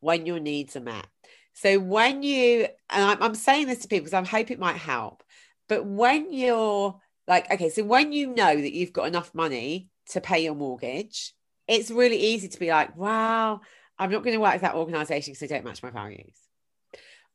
when 0.00 0.26
your 0.26 0.40
needs 0.40 0.76
are 0.76 0.80
met. 0.80 1.06
So 1.52 1.78
when 1.78 2.22
you 2.22 2.68
and 2.90 3.04
I'm, 3.04 3.22
I'm 3.22 3.34
saying 3.34 3.66
this 3.66 3.80
to 3.80 3.88
people 3.88 4.04
because 4.04 4.14
I 4.14 4.24
hope 4.24 4.50
it 4.50 4.58
might 4.58 4.76
help, 4.76 5.22
but 5.68 5.84
when 5.84 6.32
you're 6.32 7.00
like, 7.28 7.50
okay, 7.52 7.68
so 7.68 7.84
when 7.84 8.12
you 8.12 8.34
know 8.34 8.56
that 8.56 8.72
you've 8.72 8.92
got 8.92 9.06
enough 9.06 9.34
money 9.34 9.88
to 10.10 10.20
pay 10.20 10.42
your 10.42 10.54
mortgage, 10.54 11.34
it's 11.68 11.90
really 11.90 12.16
easy 12.16 12.48
to 12.48 12.58
be 12.58 12.70
like, 12.70 12.96
wow, 12.96 13.60
I'm 13.98 14.10
not 14.10 14.24
going 14.24 14.34
to 14.34 14.40
work 14.40 14.54
with 14.54 14.62
that 14.62 14.74
organization 14.74 15.32
because 15.32 15.40
they 15.40 15.54
don't 15.54 15.64
match 15.64 15.82
my 15.82 15.90
values. 15.90 16.34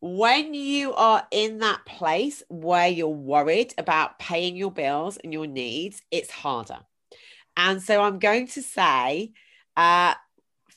When 0.02 0.54
you 0.54 0.94
are 0.96 1.26
in 1.32 1.60
that 1.60 1.86
place 1.86 2.44
where 2.50 2.88
you're 2.88 3.08
worried 3.08 3.74
about 3.78 4.20
paying 4.20 4.58
your 4.58 4.72
bills 4.72 5.18
and 5.18 5.32
your 5.32 5.48
needs, 5.48 6.02
it's 6.12 6.32
harder. 6.32 6.80
And 7.56 7.82
so 7.82 8.02
I'm 8.02 8.20
going 8.20 8.48
to 8.48 8.62
say, 8.64 9.32
uh, 9.78 10.16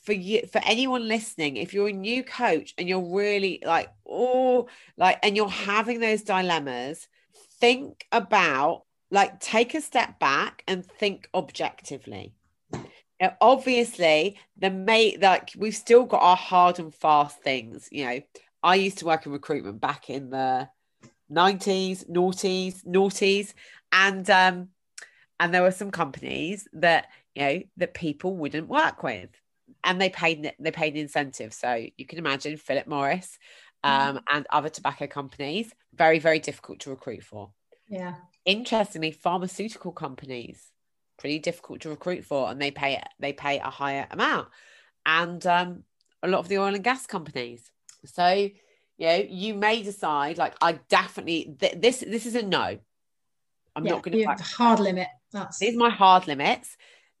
for 0.07 0.13
you 0.13 0.47
for 0.49 0.61
anyone 0.63 1.05
listening 1.05 1.57
if 1.57 1.73
you're 1.73 1.89
a 1.89 1.91
new 1.91 2.23
coach 2.23 2.73
and 2.77 2.87
you're 2.87 3.13
really 3.13 3.61
like 3.65 3.89
oh 4.07 4.69
like 4.95 5.19
and 5.21 5.35
you're 5.35 5.49
having 5.49 5.99
those 5.99 6.21
dilemmas 6.21 7.09
think 7.59 8.05
about 8.13 8.83
like 9.11 9.39
take 9.39 9.73
a 9.73 9.81
step 9.81 10.19
back 10.19 10.63
and 10.67 10.85
think 10.85 11.29
objectively. 11.33 12.33
Now, 13.19 13.35
obviously 13.41 14.37
the 14.57 14.69
mate 14.69 15.21
like 15.21 15.51
we've 15.57 15.75
still 15.75 16.05
got 16.05 16.21
our 16.21 16.35
hard 16.35 16.79
and 16.79 16.93
fast 16.93 17.41
things 17.41 17.89
you 17.91 18.05
know. 18.05 18.21
I 18.63 18.75
used 18.75 18.99
to 18.99 19.05
work 19.05 19.25
in 19.25 19.31
recruitment 19.31 19.79
back 19.79 20.09
in 20.09 20.29
the 20.29 20.69
90s 21.31 22.09
noughties 22.09 22.85
noughties 22.85 23.53
and 23.91 24.29
um 24.29 24.69
and 25.39 25.53
there 25.53 25.61
were 25.61 25.71
some 25.71 25.91
companies 25.91 26.67
that 26.73 27.07
you 27.35 27.41
know 27.41 27.61
that 27.77 27.93
people 27.93 28.35
wouldn't 28.35 28.67
work 28.67 29.03
with 29.03 29.29
and 29.83 29.99
they 30.01 30.09
paid 30.09 30.51
they 30.59 30.71
paid 30.71 30.93
an 30.93 30.99
incentive. 30.99 31.53
So 31.53 31.87
you 31.97 32.05
can 32.05 32.19
imagine 32.19 32.57
philip 32.57 32.87
morris 32.87 33.37
um, 33.83 34.17
mm. 34.17 34.23
and 34.29 34.47
other 34.51 34.69
tobacco 34.69 35.07
companies 35.07 35.71
very 35.93 36.19
very 36.19 36.39
difficult 36.39 36.79
to 36.81 36.91
recruit 36.91 37.23
for. 37.23 37.49
Yeah 37.89 38.15
interestingly 38.47 39.11
pharmaceutical 39.11 39.91
companies 39.91 40.71
pretty 41.19 41.37
difficult 41.37 41.81
to 41.81 41.89
recruit 41.89 42.23
for 42.23 42.49
and 42.49 42.61
they 42.61 42.71
pay 42.71 43.01
they 43.19 43.33
pay 43.33 43.59
a 43.59 43.69
higher 43.69 44.07
amount. 44.09 44.47
And 45.05 45.45
um, 45.45 45.83
a 46.23 46.27
lot 46.27 46.39
of 46.39 46.47
the 46.47 46.57
oil 46.57 46.73
and 46.73 46.83
gas 46.83 47.05
companies. 47.05 47.69
So 48.05 48.49
you 48.97 49.07
know 49.07 49.25
you 49.29 49.53
may 49.53 49.83
decide 49.83 50.39
like 50.39 50.55
i 50.59 50.71
definitely 50.89 51.55
th- 51.59 51.75
this 51.79 51.99
this 51.99 52.25
is 52.25 52.35
a 52.35 52.41
no. 52.41 52.79
I'm 53.75 53.83
yeah, 53.83 53.91
not 53.91 54.01
going 54.01 54.17
to 54.17 54.43
hard 54.43 54.79
limit. 54.79 55.07
That's 55.31 55.59
these 55.59 55.75
are 55.75 55.77
my 55.77 55.89
hard 55.91 56.25
limits. 56.25 56.77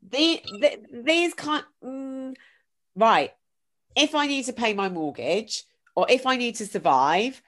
The, 0.09 0.41
the 0.59 0.79
these 1.03 1.35
can't 1.35 1.65
mm, 1.83 2.35
right. 2.95 3.31
If 3.95 4.15
i 4.15 4.27
need 4.27 4.45
to 4.45 4.53
pay 4.53 4.73
my 4.73 4.89
mortgage 4.89 5.63
or 5.95 6.05
if 6.09 6.25
i 6.25 6.37
need 6.37 6.55
to 6.55 6.67
survive 6.67 7.41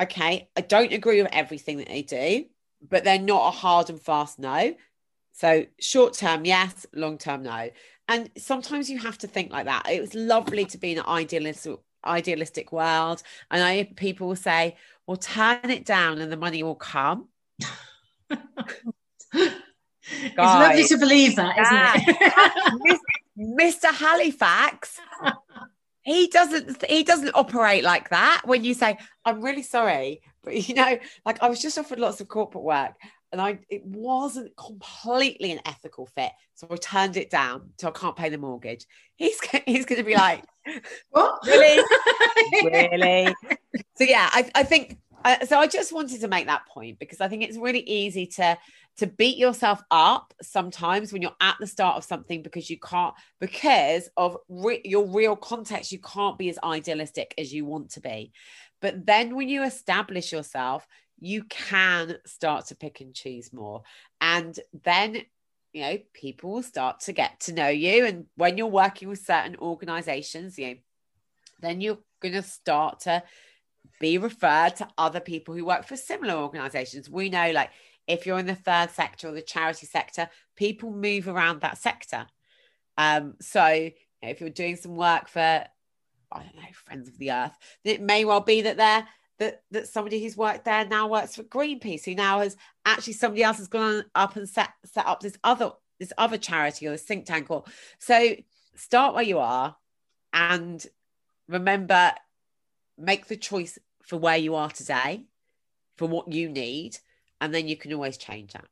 okay 0.00 0.48
i 0.56 0.60
don't 0.60 0.92
agree 0.92 1.20
with 1.20 1.30
everything 1.32 1.78
that 1.78 1.88
they 1.88 2.02
do 2.02 2.44
but 2.88 3.04
they're 3.04 3.18
not 3.18 3.48
a 3.48 3.50
hard 3.50 3.90
and 3.90 4.00
fast 4.00 4.38
no 4.38 4.74
so 5.32 5.64
short 5.80 6.14
term 6.14 6.44
yes 6.44 6.86
long 6.94 7.18
term 7.18 7.42
no 7.42 7.70
and 8.08 8.30
sometimes 8.36 8.90
you 8.90 8.98
have 8.98 9.18
to 9.18 9.26
think 9.26 9.50
like 9.50 9.66
that 9.66 9.88
it 9.90 10.00
was 10.00 10.14
lovely 10.14 10.64
to 10.64 10.78
be 10.78 10.92
in 10.92 10.98
an 10.98 11.06
idealistic 11.06 11.76
idealistic 12.04 12.72
world 12.72 13.22
and 13.50 13.62
i 13.62 13.84
people 13.96 14.26
will 14.26 14.36
say 14.36 14.76
well 15.06 15.16
turn 15.16 15.70
it 15.70 15.84
down 15.84 16.18
and 16.18 16.32
the 16.32 16.36
money 16.36 16.62
will 16.62 16.74
come 16.74 17.28
it's 20.02 20.36
lovely 20.36 20.84
to 20.84 20.96
believe 20.98 21.36
that, 21.36 21.58
isn't 21.58 22.18
it? 22.18 23.00
Mr. 23.38 23.92
Halifax, 23.92 25.00
he 26.02 26.26
doesn't 26.28 26.84
he 26.86 27.04
doesn't 27.04 27.32
operate 27.34 27.84
like 27.84 28.10
that. 28.10 28.42
When 28.44 28.64
you 28.64 28.74
say, 28.74 28.98
I'm 29.24 29.40
really 29.40 29.62
sorry, 29.62 30.22
but 30.44 30.68
you 30.68 30.74
know, 30.74 30.98
like 31.24 31.42
I 31.42 31.48
was 31.48 31.60
just 31.60 31.78
offered 31.78 32.00
lots 32.00 32.20
of 32.20 32.28
corporate 32.28 32.64
work 32.64 32.94
and 33.30 33.40
I 33.40 33.58
it 33.68 33.84
wasn't 33.84 34.56
completely 34.56 35.52
an 35.52 35.60
ethical 35.64 36.06
fit. 36.06 36.32
So 36.54 36.68
I 36.70 36.76
turned 36.76 37.16
it 37.16 37.30
down 37.30 37.70
so 37.78 37.88
I 37.88 37.92
can't 37.92 38.16
pay 38.16 38.28
the 38.28 38.38
mortgage. 38.38 38.86
He's 39.16 39.38
he's 39.66 39.86
gonna 39.86 40.04
be 40.04 40.14
like, 40.14 40.44
What? 41.10 41.40
Really? 41.46 41.82
really? 42.64 43.34
So 43.96 44.04
yeah, 44.04 44.28
I, 44.32 44.50
I 44.54 44.62
think 44.62 44.98
uh, 45.24 45.44
so 45.46 45.58
I 45.58 45.66
just 45.66 45.92
wanted 45.92 46.20
to 46.20 46.28
make 46.28 46.46
that 46.46 46.66
point 46.66 46.98
because 46.98 47.20
I 47.20 47.28
think 47.28 47.42
it's 47.42 47.56
really 47.56 47.80
easy 47.80 48.26
to 48.26 48.58
to 48.98 49.06
beat 49.06 49.38
yourself 49.38 49.82
up 49.90 50.34
sometimes 50.42 51.12
when 51.12 51.22
you're 51.22 51.36
at 51.40 51.56
the 51.58 51.66
start 51.66 51.96
of 51.96 52.04
something 52.04 52.42
because 52.42 52.68
you 52.68 52.78
can't 52.78 53.14
because 53.40 54.10
of 54.16 54.36
re- 54.48 54.82
your 54.84 55.06
real 55.06 55.34
context 55.34 55.92
you 55.92 55.98
can't 55.98 56.36
be 56.36 56.50
as 56.50 56.58
idealistic 56.62 57.32
as 57.38 57.52
you 57.54 57.64
want 57.64 57.90
to 57.90 58.00
be 58.00 58.32
but 58.82 59.06
then 59.06 59.34
when 59.34 59.48
you 59.48 59.62
establish 59.62 60.30
yourself 60.30 60.86
you 61.18 61.44
can 61.44 62.16
start 62.26 62.66
to 62.66 62.74
pick 62.74 63.00
and 63.00 63.14
choose 63.14 63.52
more. 63.52 63.82
And 64.20 64.58
then 64.82 65.22
you 65.72 65.82
know 65.82 65.98
people 66.12 66.50
will 66.50 66.62
start 66.62 67.00
to 67.00 67.12
get 67.12 67.40
to 67.40 67.52
know 67.52 67.68
you. 67.68 68.04
And 68.04 68.26
when 68.36 68.58
you're 68.58 68.66
working 68.66 69.08
with 69.08 69.24
certain 69.24 69.56
organizations 69.56 70.58
you 70.58 70.66
know 70.66 70.74
then 71.60 71.80
you're 71.80 71.98
going 72.20 72.34
to 72.34 72.42
start 72.42 73.00
to 73.00 73.22
be 74.00 74.18
referred 74.18 74.76
to 74.76 74.88
other 74.98 75.20
people 75.20 75.54
who 75.54 75.64
work 75.64 75.86
for 75.86 75.96
similar 75.96 76.34
organizations. 76.34 77.08
We 77.08 77.30
know 77.30 77.52
like 77.52 77.70
if 78.08 78.26
you're 78.26 78.38
in 78.38 78.46
the 78.46 78.54
third 78.56 78.90
sector 78.90 79.28
or 79.28 79.32
the 79.32 79.42
charity 79.42 79.86
sector, 79.86 80.28
people 80.56 80.90
move 80.90 81.28
around 81.28 81.60
that 81.60 81.78
sector. 81.78 82.26
Um, 82.98 83.34
so 83.40 83.90
if 84.22 84.40
you're 84.40 84.50
doing 84.50 84.76
some 84.76 84.96
work 84.96 85.28
for, 85.28 85.64
I 86.34 86.42
don't 86.42 86.56
know, 86.56 86.72
Friends 86.72 87.08
of 87.08 87.18
the 87.18 87.32
Earth, 87.32 87.56
it 87.84 88.00
may 88.00 88.24
well 88.24 88.40
be 88.40 88.62
that 88.62 88.76
they're 88.76 89.06
that 89.38 89.62
that 89.70 89.88
somebody 89.88 90.22
who's 90.22 90.36
worked 90.36 90.64
there 90.64 90.86
now 90.86 91.08
works 91.08 91.36
for 91.36 91.42
Greenpeace, 91.42 92.04
who 92.04 92.14
now 92.14 92.40
has 92.40 92.56
actually 92.84 93.14
somebody 93.14 93.42
else 93.42 93.58
has 93.58 93.68
gone 93.68 94.04
up 94.14 94.36
and 94.36 94.48
set 94.48 94.70
set 94.84 95.06
up 95.06 95.20
this 95.20 95.36
other 95.42 95.72
this 95.98 96.12
other 96.18 96.38
charity 96.38 96.86
or 96.86 96.90
this 96.90 97.02
think 97.02 97.26
tank. 97.26 97.50
Or 97.50 97.64
so 97.98 98.36
start 98.74 99.14
where 99.14 99.24
you 99.24 99.38
are, 99.38 99.76
and 100.32 100.84
remember, 101.48 102.12
make 102.98 103.26
the 103.26 103.36
choice 103.36 103.78
for 104.02 104.16
where 104.16 104.36
you 104.36 104.54
are 104.54 104.70
today, 104.70 105.24
for 105.96 106.08
what 106.08 106.32
you 106.32 106.48
need, 106.48 106.98
and 107.40 107.54
then 107.54 107.68
you 107.68 107.76
can 107.76 107.92
always 107.92 108.16
change 108.16 108.52
that. 108.52 108.66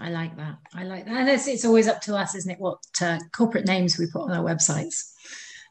I 0.00 0.10
like 0.10 0.36
that. 0.36 0.56
I 0.74 0.84
like 0.84 1.04
that. 1.04 1.14
And 1.14 1.28
it's, 1.28 1.46
it's 1.46 1.64
always 1.64 1.86
up 1.86 2.00
to 2.02 2.16
us, 2.16 2.34
isn't 2.34 2.50
it? 2.50 2.58
What 2.60 2.78
uh, 3.00 3.18
corporate 3.36 3.66
names 3.66 3.98
we 3.98 4.06
put 4.10 4.22
on 4.22 4.32
our 4.32 4.44
websites. 4.44 5.12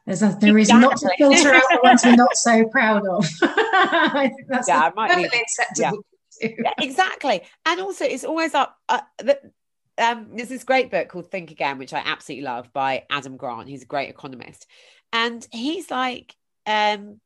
There's 0.06 0.20
there 0.20 0.58
exactly. 0.58 0.82
not 0.82 0.98
to 0.98 1.10
filter 1.18 1.54
out 1.54 1.64
the 1.70 1.80
ones 1.84 2.04
we're 2.04 2.16
not 2.16 2.36
so 2.36 2.66
proud 2.66 3.08
of. 3.08 3.26
I 3.44 4.32
think 4.36 4.48
that's 4.48 4.68
yeah, 4.68 4.90
might 4.96 5.16
be, 5.16 5.26
acceptable. 5.26 6.04
Yeah. 6.42 6.50
yeah. 6.64 6.74
exactly. 6.80 7.44
And 7.66 7.80
also, 7.80 8.06
it's 8.06 8.24
always 8.24 8.56
up. 8.56 8.78
Uh, 8.90 9.02
the, 9.20 9.40
um, 9.98 10.30
there's 10.34 10.50
this 10.50 10.64
great 10.64 10.90
book 10.90 11.08
called 11.10 11.30
Think 11.30 11.52
Again, 11.52 11.78
which 11.78 11.94
I 11.94 12.02
absolutely 12.04 12.46
love 12.46 12.74
by 12.74 13.04
Adam 13.12 13.38
Grant. 13.38 13.70
He's 13.70 13.84
a 13.84 13.88
great 13.88 14.10
economist, 14.10 14.66
and 15.14 15.48
he's 15.52 15.92
like, 15.92 16.36
um, 16.66 17.20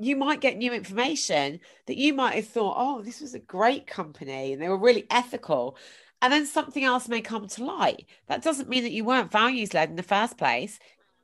you 0.00 0.16
might 0.16 0.40
get 0.40 0.56
new 0.56 0.72
information 0.72 1.60
that 1.86 1.98
you 1.98 2.14
might 2.14 2.34
have 2.34 2.48
thought, 2.48 2.76
oh, 2.78 3.02
this 3.02 3.20
was 3.20 3.34
a 3.34 3.38
great 3.38 3.86
company 3.86 4.54
and 4.54 4.62
they 4.62 4.68
were 4.68 4.78
really 4.78 5.06
ethical. 5.10 5.76
And 6.22 6.32
then 6.32 6.46
something 6.46 6.82
else 6.82 7.06
may 7.06 7.20
come 7.20 7.46
to 7.46 7.64
light. 7.64 8.06
That 8.26 8.42
doesn't 8.42 8.68
mean 8.68 8.84
that 8.84 8.92
you 8.92 9.04
weren't 9.04 9.30
values 9.30 9.74
led 9.74 9.90
in 9.90 9.96
the 9.96 10.02
first 10.02 10.38
place. 10.38 10.78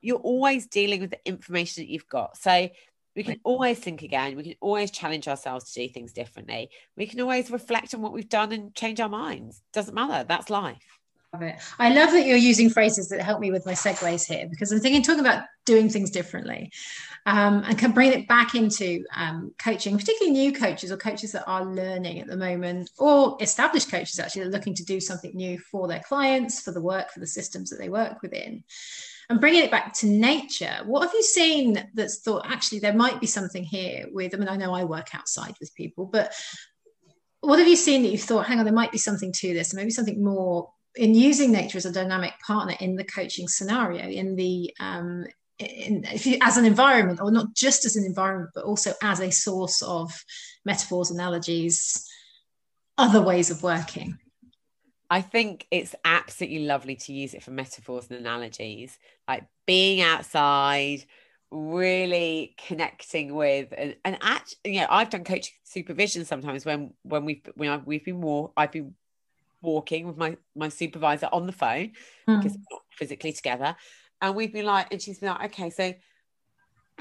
You're 0.06 0.18
always 0.18 0.66
dealing 0.66 1.00
with 1.00 1.10
the 1.10 1.26
information 1.26 1.82
that 1.82 1.90
you've 1.90 2.08
got. 2.08 2.36
So 2.36 2.68
we 3.14 3.22
can 3.22 3.40
always 3.44 3.78
think 3.78 4.02
again. 4.02 4.36
We 4.36 4.42
can 4.42 4.54
always 4.60 4.90
challenge 4.90 5.26
ourselves 5.26 5.72
to 5.72 5.86
do 5.86 5.92
things 5.92 6.12
differently. 6.12 6.70
We 6.96 7.06
can 7.06 7.20
always 7.20 7.50
reflect 7.50 7.94
on 7.94 8.02
what 8.02 8.12
we've 8.12 8.28
done 8.28 8.52
and 8.52 8.74
change 8.74 9.00
our 9.00 9.08
minds. 9.08 9.62
Doesn't 9.72 9.94
matter. 9.94 10.24
That's 10.24 10.50
life 10.50 10.96
Love 11.32 11.42
it. 11.42 11.56
I 11.78 11.92
love 11.92 12.12
that 12.12 12.24
you're 12.24 12.36
using 12.36 12.70
phrases 12.70 13.08
that 13.08 13.20
help 13.20 13.40
me 13.40 13.50
with 13.50 13.66
my 13.66 13.72
segues 13.72 14.26
here 14.26 14.46
because 14.48 14.72
I'm 14.72 14.80
thinking 14.80 15.02
talking 15.02 15.20
about 15.20 15.44
doing 15.64 15.90
things 15.90 16.10
differently 16.10 16.70
um, 17.26 17.62
and 17.66 17.76
can 17.76 17.92
bring 17.92 18.12
it 18.12 18.28
back 18.28 18.54
into 18.54 19.04
um, 19.14 19.52
coaching, 19.58 19.98
particularly 19.98 20.32
new 20.32 20.52
coaches 20.52 20.90
or 20.90 20.96
coaches 20.96 21.32
that 21.32 21.44
are 21.46 21.64
learning 21.64 22.20
at 22.20 22.28
the 22.28 22.36
moment, 22.36 22.90
or 22.98 23.36
established 23.40 23.90
coaches 23.90 24.18
actually 24.18 24.42
are 24.42 24.50
looking 24.50 24.74
to 24.74 24.84
do 24.84 25.00
something 25.00 25.32
new 25.34 25.58
for 25.58 25.88
their 25.88 26.00
clients, 26.00 26.60
for 26.60 26.72
the 26.72 26.80
work, 26.80 27.10
for 27.10 27.20
the 27.20 27.26
systems 27.26 27.68
that 27.70 27.78
they 27.78 27.88
work 27.88 28.22
within. 28.22 28.62
And 29.28 29.40
bringing 29.40 29.64
it 29.64 29.70
back 29.70 29.92
to 29.94 30.06
nature, 30.06 30.78
what 30.84 31.02
have 31.02 31.12
you 31.12 31.22
seen 31.22 31.88
that's 31.94 32.20
thought 32.20 32.46
actually 32.48 32.78
there 32.78 32.94
might 32.94 33.20
be 33.20 33.26
something 33.26 33.64
here 33.64 34.06
with? 34.12 34.34
I 34.34 34.38
mean, 34.38 34.48
I 34.48 34.56
know 34.56 34.72
I 34.72 34.84
work 34.84 35.14
outside 35.14 35.54
with 35.58 35.74
people, 35.74 36.06
but 36.06 36.32
what 37.40 37.58
have 37.58 37.68
you 37.68 37.76
seen 37.76 38.02
that 38.02 38.10
you've 38.10 38.20
thought, 38.20 38.46
hang 38.46 38.58
on, 38.58 38.64
there 38.64 38.74
might 38.74 38.92
be 38.92 38.98
something 38.98 39.32
to 39.32 39.52
this, 39.52 39.74
maybe 39.74 39.90
something 39.90 40.22
more 40.22 40.70
in 40.94 41.14
using 41.14 41.52
nature 41.52 41.78
as 41.78 41.86
a 41.86 41.92
dynamic 41.92 42.32
partner 42.46 42.74
in 42.80 42.96
the 42.96 43.04
coaching 43.04 43.48
scenario, 43.48 44.08
in 44.08 44.36
the 44.36 44.72
um, 44.80 45.24
in, 45.58 46.04
you, 46.12 46.38
as 46.42 46.56
an 46.56 46.64
environment, 46.64 47.20
or 47.20 47.30
not 47.30 47.54
just 47.54 47.84
as 47.84 47.96
an 47.96 48.04
environment, 48.04 48.50
but 48.54 48.64
also 48.64 48.94
as 49.02 49.20
a 49.20 49.30
source 49.30 49.82
of 49.82 50.24
metaphors, 50.64 51.10
analogies, 51.10 52.06
other 52.98 53.22
ways 53.22 53.50
of 53.50 53.62
working. 53.62 54.18
I 55.08 55.20
think 55.20 55.66
it's 55.70 55.94
absolutely 56.04 56.66
lovely 56.66 56.96
to 56.96 57.12
use 57.12 57.34
it 57.34 57.42
for 57.42 57.52
metaphors 57.52 58.08
and 58.10 58.18
analogies, 58.18 58.98
like 59.28 59.44
being 59.66 60.00
outside, 60.00 61.04
really 61.50 62.56
connecting 62.66 63.34
with 63.34 63.72
and, 63.76 63.94
and 64.04 64.18
actually, 64.20 64.74
you 64.74 64.80
know, 64.80 64.86
I've 64.90 65.10
done 65.10 65.24
coaching 65.24 65.54
supervision 65.62 66.24
sometimes 66.24 66.64
when 66.64 66.92
when 67.02 67.24
we've 67.24 67.42
when 67.54 67.70
I've, 67.70 67.86
we've 67.86 68.04
been 68.04 68.20
more 68.20 68.52
I've 68.56 68.72
been 68.72 68.94
walking 69.62 70.06
with 70.06 70.16
my 70.16 70.36
my 70.56 70.68
supervisor 70.68 71.28
on 71.32 71.46
the 71.46 71.52
phone 71.52 71.92
mm. 72.28 72.42
because 72.42 72.56
we're 72.56 72.64
not 72.72 72.82
physically 72.90 73.32
together 73.32 73.76
and 74.20 74.34
we've 74.34 74.52
been 74.52 74.66
like 74.66 74.92
and 74.92 75.00
she's 75.00 75.20
been 75.20 75.28
like 75.30 75.52
okay 75.52 75.70
so 75.70 75.94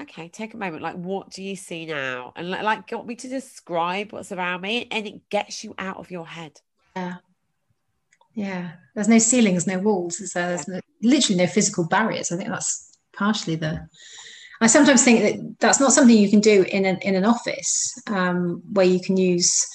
okay 0.00 0.28
take 0.28 0.54
a 0.54 0.56
moment 0.56 0.82
like 0.82 0.96
what 0.96 1.30
do 1.30 1.42
you 1.42 1.56
see 1.56 1.84
now? 1.84 2.32
And 2.36 2.50
like, 2.50 2.62
like 2.62 2.86
got 2.86 3.04
me 3.04 3.16
to 3.16 3.28
describe 3.28 4.12
what's 4.12 4.30
around 4.30 4.60
me 4.60 4.86
and 4.92 5.06
it 5.08 5.28
gets 5.28 5.64
you 5.64 5.74
out 5.76 5.96
of 5.96 6.12
your 6.12 6.26
head. 6.26 6.60
Yeah 6.94 7.16
yeah. 8.36 8.72
There's 8.94 9.08
no 9.08 9.18
ceilings 9.18 9.66
no 9.66 9.78
walls 9.78 10.18
there's, 10.18 10.34
there's 10.34 10.68
no, 10.68 10.80
literally 11.02 11.38
no 11.38 11.48
physical 11.48 11.88
barriers. 11.88 12.30
I 12.30 12.36
think 12.36 12.50
that's 12.50 12.96
partially 13.12 13.56
the 13.56 13.88
I 14.60 14.68
sometimes 14.68 15.02
think 15.04 15.20
that 15.20 15.60
that's 15.60 15.80
not 15.80 15.92
something 15.92 16.16
you 16.16 16.30
can 16.30 16.40
do 16.40 16.64
in 16.68 16.84
an 16.84 16.98
in 16.98 17.14
an 17.14 17.24
office 17.24 17.92
um, 18.06 18.62
where 18.72 18.86
you 18.86 19.00
can 19.00 19.16
use 19.16 19.66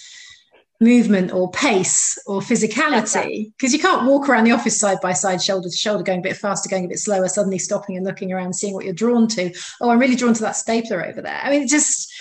movement 0.81 1.31
or 1.31 1.49
pace 1.51 2.17
or 2.25 2.41
physicality 2.41 3.53
because 3.55 3.71
you 3.71 3.79
can't 3.79 4.05
walk 4.07 4.27
around 4.27 4.43
the 4.43 4.51
office 4.51 4.79
side 4.79 4.99
by 4.99 5.13
side 5.13 5.41
shoulder 5.41 5.69
to 5.69 5.75
shoulder 5.77 6.03
going 6.03 6.19
a 6.19 6.23
bit 6.23 6.35
faster 6.35 6.67
going 6.67 6.85
a 6.85 6.87
bit 6.87 6.97
slower 6.97 7.29
suddenly 7.29 7.59
stopping 7.59 7.95
and 7.95 8.05
looking 8.05 8.33
around 8.33 8.53
seeing 8.53 8.73
what 8.73 8.83
you're 8.83 8.93
drawn 8.93 9.27
to. 9.27 9.53
Oh 9.79 9.91
i'm 9.91 9.99
really 9.99 10.15
drawn 10.15 10.33
to 10.33 10.41
that 10.41 10.55
stapler 10.55 11.05
over 11.05 11.21
there. 11.21 11.39
I 11.43 11.51
mean 11.51 11.63
it 11.63 11.69
just 11.69 12.11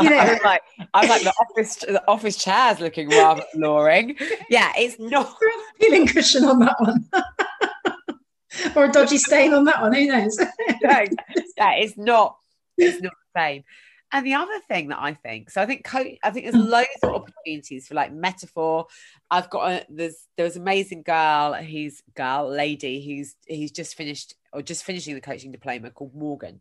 you 0.00 0.08
know. 0.08 0.16
I'm 0.16 0.38
like 0.44 0.62
i'm 0.94 1.08
like 1.08 1.22
the 1.22 1.32
office 1.40 1.76
the 1.76 2.02
office 2.08 2.36
chairs 2.36 2.78
looking 2.78 3.08
rather 3.08 3.42
alluring 3.54 4.16
yeah 4.48 4.72
it's 4.76 4.98
not. 4.98 5.26
a 5.26 5.80
feeling 5.80 6.06
cushion 6.06 6.44
on 6.44 6.60
that 6.60 6.76
one. 6.80 7.08
Or 8.76 8.84
a 8.84 8.92
dodgy 8.92 9.18
stain 9.18 9.52
on 9.52 9.64
that 9.64 9.82
one 9.82 9.92
who 9.92 10.06
knows? 10.06 10.38
No, 10.38 10.46
that 11.56 11.78
is 11.80 11.96
not 11.96 12.36
it's 12.78 13.02
not 13.02 13.12
the 13.34 13.40
same 13.40 13.64
and 14.14 14.24
the 14.24 14.34
other 14.34 14.60
thing 14.68 14.88
that 14.88 15.00
I 15.00 15.12
think, 15.12 15.50
so 15.50 15.60
I 15.60 15.66
think 15.66 15.84
co- 15.84 16.14
I 16.22 16.30
think 16.30 16.44
there's 16.44 16.64
mm. 16.64 16.70
loads 16.70 16.88
of 17.02 17.10
opportunities 17.10 17.88
for 17.88 17.94
like 17.94 18.12
metaphor. 18.12 18.86
I've 19.28 19.50
got 19.50 19.70
a 19.72 19.86
there's 19.88 20.28
there's 20.36 20.56
amazing 20.56 21.02
girl, 21.02 21.54
he's 21.54 22.00
girl 22.14 22.48
lady 22.48 23.04
who's 23.04 23.34
he's 23.44 23.72
just 23.72 23.96
finished 23.96 24.36
or 24.52 24.62
just 24.62 24.84
finishing 24.84 25.16
the 25.16 25.20
coaching 25.20 25.50
diploma 25.50 25.90
called 25.90 26.14
Morgan. 26.14 26.60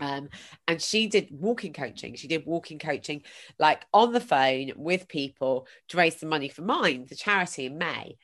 Um, 0.00 0.30
and 0.66 0.82
she 0.82 1.06
did 1.06 1.28
walking 1.30 1.72
coaching. 1.72 2.16
She 2.16 2.26
did 2.26 2.44
walking 2.44 2.80
coaching 2.80 3.22
like 3.60 3.86
on 3.94 4.12
the 4.12 4.20
phone 4.20 4.72
with 4.74 5.06
people 5.06 5.68
to 5.88 5.96
raise 5.96 6.18
some 6.18 6.28
money 6.28 6.48
for 6.48 6.62
Mind, 6.62 7.08
the 7.08 7.14
charity 7.14 7.66
in 7.66 7.78
May. 7.78 8.16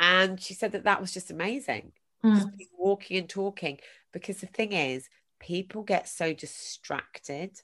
And 0.00 0.40
she 0.40 0.54
said 0.54 0.72
that 0.72 0.84
that 0.84 1.02
was 1.02 1.12
just 1.12 1.30
amazing. 1.30 1.92
Mm. 2.24 2.36
Just 2.36 2.70
walking 2.78 3.18
and 3.18 3.28
talking. 3.28 3.78
Because 4.10 4.38
the 4.38 4.46
thing 4.46 4.72
is, 4.72 5.06
people 5.38 5.82
get 5.82 6.08
so 6.08 6.32
distracted 6.32 7.60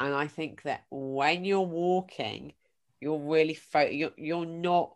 and 0.00 0.14
I 0.14 0.26
think 0.26 0.62
that 0.62 0.84
when 0.90 1.44
you're 1.44 1.60
walking, 1.60 2.54
you're 3.00 3.20
really 3.20 3.54
fo- 3.54 3.82
you're, 3.82 4.12
you're 4.16 4.46
not 4.46 4.94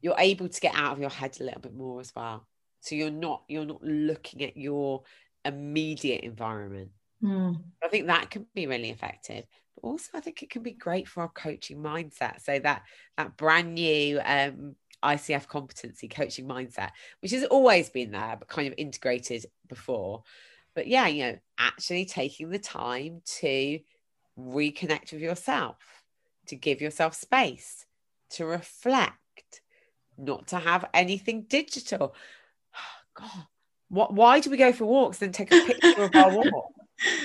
you're 0.00 0.16
able 0.18 0.48
to 0.48 0.60
get 0.60 0.74
out 0.74 0.94
of 0.94 0.98
your 0.98 1.10
head 1.10 1.36
a 1.38 1.44
little 1.44 1.60
bit 1.60 1.74
more 1.74 2.00
as 2.00 2.10
well. 2.16 2.46
So 2.80 2.94
you're 2.94 3.10
not 3.10 3.42
you're 3.48 3.66
not 3.66 3.82
looking 3.82 4.42
at 4.42 4.56
your 4.56 5.02
immediate 5.44 6.24
environment. 6.24 6.90
Mm. 7.22 7.60
I 7.84 7.88
think 7.88 8.06
that 8.06 8.30
can 8.30 8.46
be 8.54 8.66
really 8.66 8.88
effective. 8.88 9.44
But 9.74 9.86
also 9.86 10.08
I 10.14 10.20
think 10.20 10.42
it 10.42 10.48
can 10.48 10.62
be 10.62 10.72
great 10.72 11.06
for 11.06 11.20
our 11.20 11.28
coaching 11.28 11.82
mindset. 11.82 12.40
So 12.40 12.58
that 12.60 12.82
that 13.18 13.36
brand 13.36 13.74
new 13.74 14.20
um 14.24 14.74
ICF 15.04 15.48
competency 15.48 16.08
coaching 16.08 16.46
mindset, 16.46 16.90
which 17.20 17.32
has 17.32 17.44
always 17.44 17.90
been 17.90 18.10
there, 18.10 18.36
but 18.38 18.48
kind 18.48 18.68
of 18.68 18.74
integrated 18.78 19.44
before 19.68 20.22
but 20.74 20.86
yeah, 20.86 21.06
you 21.06 21.24
know, 21.24 21.38
actually 21.58 22.04
taking 22.04 22.50
the 22.50 22.58
time 22.58 23.22
to 23.40 23.80
reconnect 24.38 25.12
with 25.12 25.20
yourself, 25.20 25.76
to 26.46 26.56
give 26.56 26.80
yourself 26.80 27.14
space, 27.14 27.86
to 28.30 28.46
reflect, 28.46 29.60
not 30.16 30.48
to 30.48 30.58
have 30.58 30.88
anything 30.94 31.42
digital. 31.42 32.14
God, 33.14 33.46
what? 33.88 34.14
Why 34.14 34.40
do 34.40 34.50
we 34.50 34.56
go 34.56 34.72
for 34.72 34.84
walks 34.84 35.22
and 35.22 35.34
take 35.34 35.50
a 35.50 35.60
picture 35.66 36.02
of 36.02 36.14
our 36.16 36.30
walk? 36.30 36.72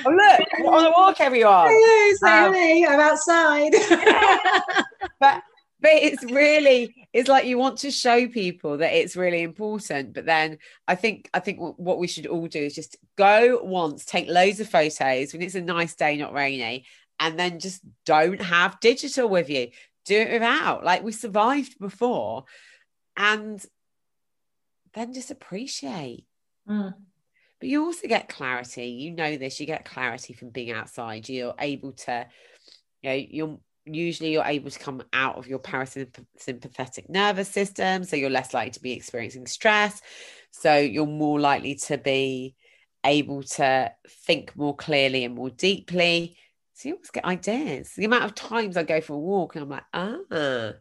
Oh 0.08 0.12
look, 0.12 0.72
on 0.72 0.86
a 0.86 0.92
walk, 0.92 1.20
everyone. 1.20 1.68
Hello, 1.68 2.48
um, 2.48 2.54
I'm 2.88 3.00
outside. 3.00 3.74
but 5.20 5.42
but 5.82 5.92
it's 5.92 6.24
really 6.24 7.08
it's 7.12 7.30
like 7.30 7.46
you 7.46 7.58
want 7.58 7.78
to 7.78 7.92
show 7.92 8.28
people 8.28 8.78
that 8.78 8.94
it's 8.94 9.16
really 9.16 9.42
important 9.42 10.14
but 10.14 10.26
then 10.26 10.58
i 10.88 10.96
think 10.96 11.30
i 11.34 11.40
think 11.40 11.60
what 11.60 12.00
we 12.00 12.08
should 12.08 12.26
all 12.26 12.48
do 12.48 12.60
is 12.60 12.76
just 12.76 12.98
go 13.18 13.60
once 13.62 14.06
take 14.06 14.28
loads 14.28 14.60
of 14.60 14.70
photos 14.70 15.34
when 15.34 15.42
it's 15.42 15.56
a 15.56 15.62
nice 15.62 15.96
day 15.96 16.18
not 16.18 16.34
rainy 16.34 16.86
and 17.20 17.40
then 17.40 17.60
just 17.60 17.82
don't 18.06 18.42
have 18.42 18.80
digital 18.80 19.30
with 19.30 19.50
you. 19.50 19.70
Do 20.06 20.16
it 20.16 20.34
without. 20.34 20.84
Like 20.84 21.04
we 21.04 21.12
survived 21.12 21.80
before 21.80 22.46
and 23.18 23.64
then 24.94 25.14
just 25.14 25.32
appreciate. 25.32 26.26
Mm. 26.68 26.96
but 27.60 27.70
you 27.70 27.86
also 27.86 28.08
get 28.08 28.28
clarity. 28.28 28.88
You 28.88 29.12
know 29.12 29.38
this. 29.38 29.60
You 29.60 29.68
get 29.68 29.86
clarity 29.86 30.34
from 30.34 30.50
being 30.50 30.72
outside. 30.72 31.30
You're 31.30 31.54
able 31.60 31.92
to 31.92 32.28
you 33.02 33.10
know 33.10 33.16
you're 33.16 33.60
usually 33.86 34.32
you're 34.32 34.46
able 34.46 34.70
to 34.70 34.80
come 34.80 35.04
out 35.14 35.38
of 35.38 35.48
your 35.48 35.60
parasympathetic 35.60 37.10
nervous 37.10 37.50
system 37.50 38.04
so 38.04 38.16
you're 38.16 38.30
less 38.30 38.54
likely 38.54 38.72
to 38.72 38.82
be 38.82 38.94
experiencing 38.94 39.46
stress 39.46 40.02
so 40.52 40.76
you're 40.76 41.06
more 41.06 41.40
likely 41.40 41.76
to 41.76 41.98
be 41.98 42.56
able 43.06 43.44
to 43.44 43.92
think 44.08 44.56
more 44.56 44.76
clearly 44.76 45.24
and 45.24 45.36
more 45.36 45.50
deeply 45.50 46.36
so 46.74 46.90
you 46.90 46.96
always 46.96 47.12
get 47.12 47.26
ideas 47.26 47.92
the 47.96 48.06
amount 48.06 48.24
of 48.24 48.34
times 48.34 48.76
i 48.76 48.84
go 48.84 49.00
for 49.00 49.14
a 49.14 49.20
walk 49.20 49.56
and 49.56 49.64
i'm 49.64 49.70
like 49.70 49.84
ah 49.94 50.72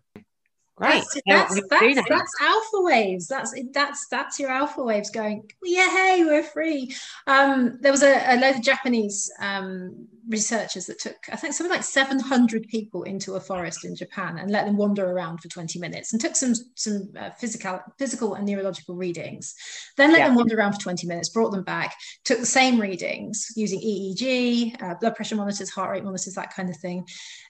Great. 0.77 1.05
That's, 1.27 1.55
that's, 1.55 1.69
that's, 1.71 2.09
that's, 2.09 2.33
alpha 2.41 2.83
waves. 2.83 3.29
That's 3.29 3.55
that's 3.73 4.09
that's 4.09 4.41
your 4.41 4.51
alpha 4.51 4.83
waves 4.83 5.09
going. 5.11 5.49
Yeah, 5.63 5.89
hey, 5.89 6.25
we're 6.25 6.43
free. 6.43 6.93
Um, 7.29 7.79
there 7.81 7.93
was 7.93 8.03
a, 8.03 8.35
a 8.35 8.41
load 8.41 8.57
of 8.57 8.63
Japanese 8.63 9.31
um, 9.41 10.09
researchers 10.29 10.87
that 10.87 10.99
took, 10.99 11.17
I 11.33 11.37
think, 11.37 11.55
something 11.55 11.75
like 11.75 11.85
700 11.85 12.69
people 12.69 13.03
into 13.03 13.35
a 13.35 13.41
forest 13.41 13.85
in 13.85 13.95
Japan 13.97 14.39
and 14.39 14.51
let 14.51 14.67
them 14.67 14.77
wander 14.77 15.11
around 15.11 15.39
for 15.39 15.49
20 15.49 15.79
minutes 15.79 16.13
and 16.13 16.21
took 16.21 16.37
some 16.37 16.55
some 16.75 17.09
uh, 17.19 17.31
physical 17.39 17.81
physical 17.99 18.35
and 18.35 18.47
neurological 18.47 18.95
readings. 18.95 19.55
Then 19.97 20.13
let 20.13 20.21
yeah. 20.21 20.29
them 20.29 20.37
wander 20.37 20.57
around 20.57 20.75
for 20.75 20.81
20 20.81 21.07
minutes, 21.07 21.29
brought 21.29 21.51
them 21.51 21.65
back, 21.65 21.95
took 22.25 22.41
the 22.41 22.47
same 22.47 22.81
readings 22.81 23.49
using 23.57 23.81
EEG, 23.81 24.83
uh, 24.83 24.95
blood 25.01 25.15
pressure 25.17 25.37
monitors, 25.37 25.71
heart 25.71 25.91
rate 25.91 26.05
monitors, 26.05 26.35
that 26.35 26.55
kind 26.55 26.71
of 26.71 26.77
thing, 26.77 27.07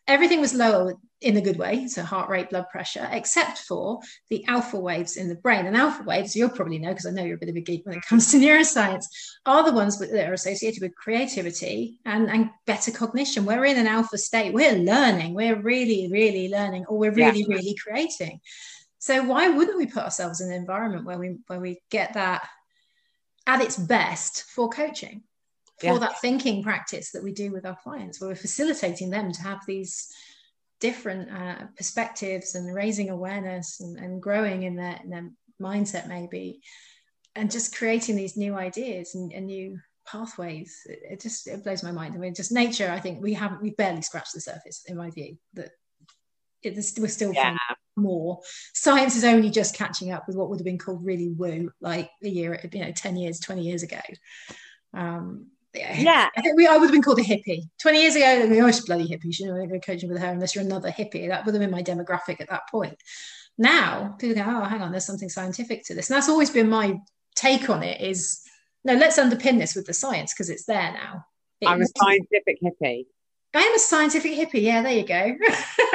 everything 0.07 0.41
was 0.41 0.55
lower 0.55 0.95
in 1.21 1.37
a 1.37 1.41
good 1.41 1.59
way, 1.59 1.87
so 1.87 2.03
heart 2.03 2.29
rate, 2.29 2.51
blood 2.51 2.69
pressure, 2.71 3.09
except 3.11 3.59
for 3.59 4.01
the 4.29 4.45
alpha 4.47 4.79
waves 4.79 5.17
in 5.17 5.29
the 5.29 5.35
brain. 5.35 5.67
And 5.67 5.77
alpha 5.77 6.03
waves, 6.03 6.37
you'll 6.37 6.51
probably 6.51 6.79
know 6.79 6.91
because 6.91 7.07
I 7.07 7.11
know 7.11 7.25
you're 7.25 7.37
a 7.37 7.39
bit 7.39 7.49
of 7.49 7.57
a 7.57 7.61
geek 7.61 7.87
when 7.87 7.97
it 7.97 8.03
comes 8.09 8.31
to 8.31 8.37
neuroscience, 8.39 9.07
are 9.47 9.65
the 9.65 9.73
ones 9.73 9.99
that 9.99 10.13
are 10.13 10.35
associated 10.35 10.83
with 10.83 10.95
creativity 10.95 12.01
and, 12.05 12.29
and 12.31 12.51
better 12.67 12.91
cognition. 12.91 13.47
We're 13.47 13.65
in 13.65 13.79
an 13.79 13.87
alpha 13.87 14.19
state, 14.19 14.53
we're 14.53 14.77
learning, 14.77 15.35
we're 15.35 15.61
really, 15.61 16.09
really 16.11 16.49
learning, 16.49 16.87
or 16.87 16.99
we're 16.99 17.13
really, 17.13 17.41
yeah. 17.41 17.57
really 17.57 17.77
creating. 17.83 18.41
So 18.99 19.23
why 19.25 19.49
wouldn't 19.49 19.79
we 19.79 19.87
put 19.87 20.05
ourselves 20.05 20.41
in 20.41 20.51
an 20.51 20.57
environment 20.57 21.05
where 21.05 21.19
we 21.19 21.37
where 21.47 21.61
we 21.61 21.79
get 21.91 22.15
that 22.15 22.49
at 23.47 23.61
its 23.61 23.77
best 23.77 24.45
for 24.45 24.69
coaching? 24.69 25.23
for 25.81 25.87
yeah. 25.87 25.99
that 25.99 26.21
thinking 26.21 26.63
practice 26.63 27.11
that 27.11 27.25
we 27.25 27.33
do 27.33 27.51
with 27.51 27.67
our 27.67 27.77
clients, 27.83 28.21
where 28.21 28.31
we're 28.31 28.37
facilitating 28.37 29.11
them 29.11 29.33
to 29.33 29.43
have 29.43 29.59
these 29.67 30.09
different 30.81 31.31
uh, 31.31 31.67
perspectives 31.77 32.55
and 32.55 32.75
raising 32.75 33.11
awareness 33.11 33.81
and, 33.81 33.99
and 33.99 34.23
growing 34.23 34.65
in 34.65 34.77
their, 34.77 35.01
in 35.03 35.11
their, 35.11 35.31
mindset, 35.61 36.09
maybe, 36.09 36.61
and 37.35 37.51
just 37.51 37.77
creating 37.77 38.17
these 38.17 38.37
new 38.37 38.55
ideas 38.55 39.15
and, 39.15 39.33
and 39.33 39.47
new 39.47 39.79
pathways. 40.07 40.81
It, 40.87 41.01
it, 41.11 41.21
just 41.21 41.47
it 41.47 41.65
blows 41.65 41.83
my 41.83 41.93
mind. 41.93 42.15
I 42.15 42.19
mean, 42.19 42.35
just 42.35 42.53
nature. 42.53 42.91
I 42.91 43.01
think 43.01 43.23
we 43.23 43.35
haven't 43.35 43.63
we've 43.63 43.77
barely 43.77 44.03
scratched 44.03 44.35
the 44.35 44.41
surface, 44.41 44.85
in 44.87 44.97
my 44.97 45.11
view. 45.11 45.37
That 45.55 45.71
it, 46.63 46.77
we're 46.99 47.09
still 47.09 47.33
yeah. 47.33 47.57
more. 47.97 48.41
Science 48.73 49.17
is 49.17 49.25
only 49.25 49.51
just 49.51 49.77
catching 49.77 50.13
up 50.13 50.27
with 50.27 50.37
what 50.37 50.49
would 50.51 50.59
have 50.59 50.65
been 50.65 50.79
called 50.79 51.05
really 51.05 51.31
woo, 51.31 51.71
like 51.81 52.11
a 52.23 52.29
year, 52.29 52.61
you 52.73 52.85
know, 52.85 52.93
ten 52.93 53.17
years, 53.17 53.41
twenty 53.41 53.63
years 53.63 53.83
ago. 53.83 54.01
Um, 54.93 55.49
yeah. 55.75 56.29
I 56.37 56.41
think 56.41 56.57
we 56.57 56.67
I 56.67 56.77
would 56.77 56.87
have 56.87 56.93
been 56.93 57.03
called 57.03 57.19
a 57.19 57.23
hippie. 57.23 57.69
20 57.81 58.01
years 58.01 58.17
ago, 58.17 58.41
they'd 58.41 58.49
be, 58.49 58.61
oh, 58.61 58.71
bloody 58.87 59.09
hippie. 59.09 59.35
She 59.35 59.45
don't 59.45 59.69
go 59.69 59.79
coaching 59.81 60.11
with 60.11 60.21
her 60.21 60.29
unless 60.31 60.55
you're 60.55 60.65
another 60.65 60.91
hippie. 60.91 61.29
That 61.29 61.45
would 61.45 61.55
have 61.55 61.61
been 61.61 61.71
my 61.71 61.83
demographic 61.83 62.41
at 62.41 62.49
that 62.51 62.69
point. 62.71 62.97
Now, 63.57 64.17
people 64.19 64.37
go, 64.37 64.43
oh, 64.43 64.65
hang 64.65 64.83
on, 64.83 64.91
there's 64.91 65.07
something 65.07 65.29
scientific 65.29 65.85
to 65.87 65.95
this. 65.95 66.11
And 66.11 66.17
that's 66.17 66.29
always 66.29 66.51
been 66.51 66.69
my 66.69 66.99
take 67.37 67.69
on 67.71 67.83
it 67.83 68.01
is, 68.01 68.41
no, 68.85 68.95
let's 68.95 69.19
underpin 69.19 69.59
this 69.59 69.75
with 69.75 69.87
the 69.87 69.95
science 69.95 70.33
because 70.33 70.51
it's 70.51 70.65
there 70.65 70.93
now. 70.93 71.25
It 71.61 71.69
I'm 71.69 71.83
a 71.83 71.87
scientific 71.99 72.59
hippie. 72.63 73.07
I 73.55 73.61
am 73.61 73.75
a 73.75 73.79
scientific 73.79 74.33
hippie. 74.33 74.63
Yeah, 74.63 74.83
there 74.83 74.93
you 74.93 75.07
go. 75.07 75.15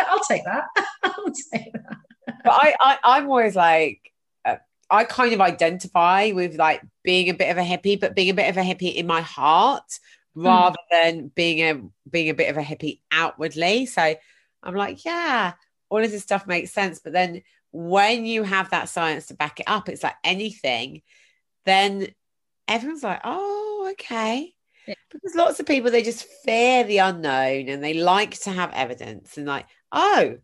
I'll 0.08 0.24
take 0.24 0.46
that. 0.46 0.66
I'll 1.04 1.34
take 1.54 1.74
that. 1.74 1.98
But 2.44 2.54
I, 2.54 2.76
I, 2.80 2.98
I'm 3.04 3.30
always 3.30 3.56
like, 3.56 4.00
I 4.90 5.04
kind 5.04 5.34
of 5.34 5.42
identify 5.42 6.32
with 6.34 6.58
like 6.58 6.82
being 7.04 7.30
a 7.30 7.34
bit 7.34 7.50
of 7.50 7.58
a 7.58 7.62
hippie, 7.62 8.00
but 8.00 8.16
being 8.16 8.30
a 8.30 8.34
bit 8.34 8.50
of 8.50 8.58
a 8.58 8.62
hippie 8.62 8.96
in 8.96 9.06
my 9.06 9.22
heart 9.22 10.00
hmm. 10.34 10.46
rather 10.46 10.80
than 10.90 11.28
being 11.28 11.60
a 11.60 11.82
being 12.10 12.30
a 12.30 12.34
bit 12.34 12.50
of 12.50 12.58
a 12.58 12.64
hippie 12.64 13.02
outwardly. 13.12 13.86
So 13.86 14.16
I'm 14.64 14.76
like, 14.76 15.06
yeah, 15.06 15.54
all 15.90 16.04
of 16.04 16.12
this 16.12 16.24
stuff 16.24 16.48
makes 16.48 16.72
sense. 16.72 17.00
But 17.00 17.14
then 17.14 17.44
when 17.72 18.26
you 18.26 18.44
have 18.44 18.72
that 18.72 18.90
science 18.90 19.28
to 19.28 19.36
back 19.36 19.60
it 19.60 19.68
up, 19.68 19.90
it's 19.90 20.04
like 20.04 20.16
anything, 20.24 21.02
then 21.66 22.08
everyone's 22.68 23.04
like, 23.04 23.22
oh, 23.24 23.90
okay. 23.92 24.54
Yeah. 24.88 24.96
Because 25.12 25.36
lots 25.36 25.60
of 25.60 25.68
people 25.68 25.92
they 25.92 26.02
just 26.02 26.26
fear 26.44 26.84
the 26.84 26.98
unknown 27.00 27.70
and 27.70 27.84
they 27.84 27.94
like 27.94 28.40
to 28.42 28.50
have 28.50 28.72
evidence 28.74 29.38
and 29.38 29.46
like, 29.46 29.68
oh, 29.92 30.38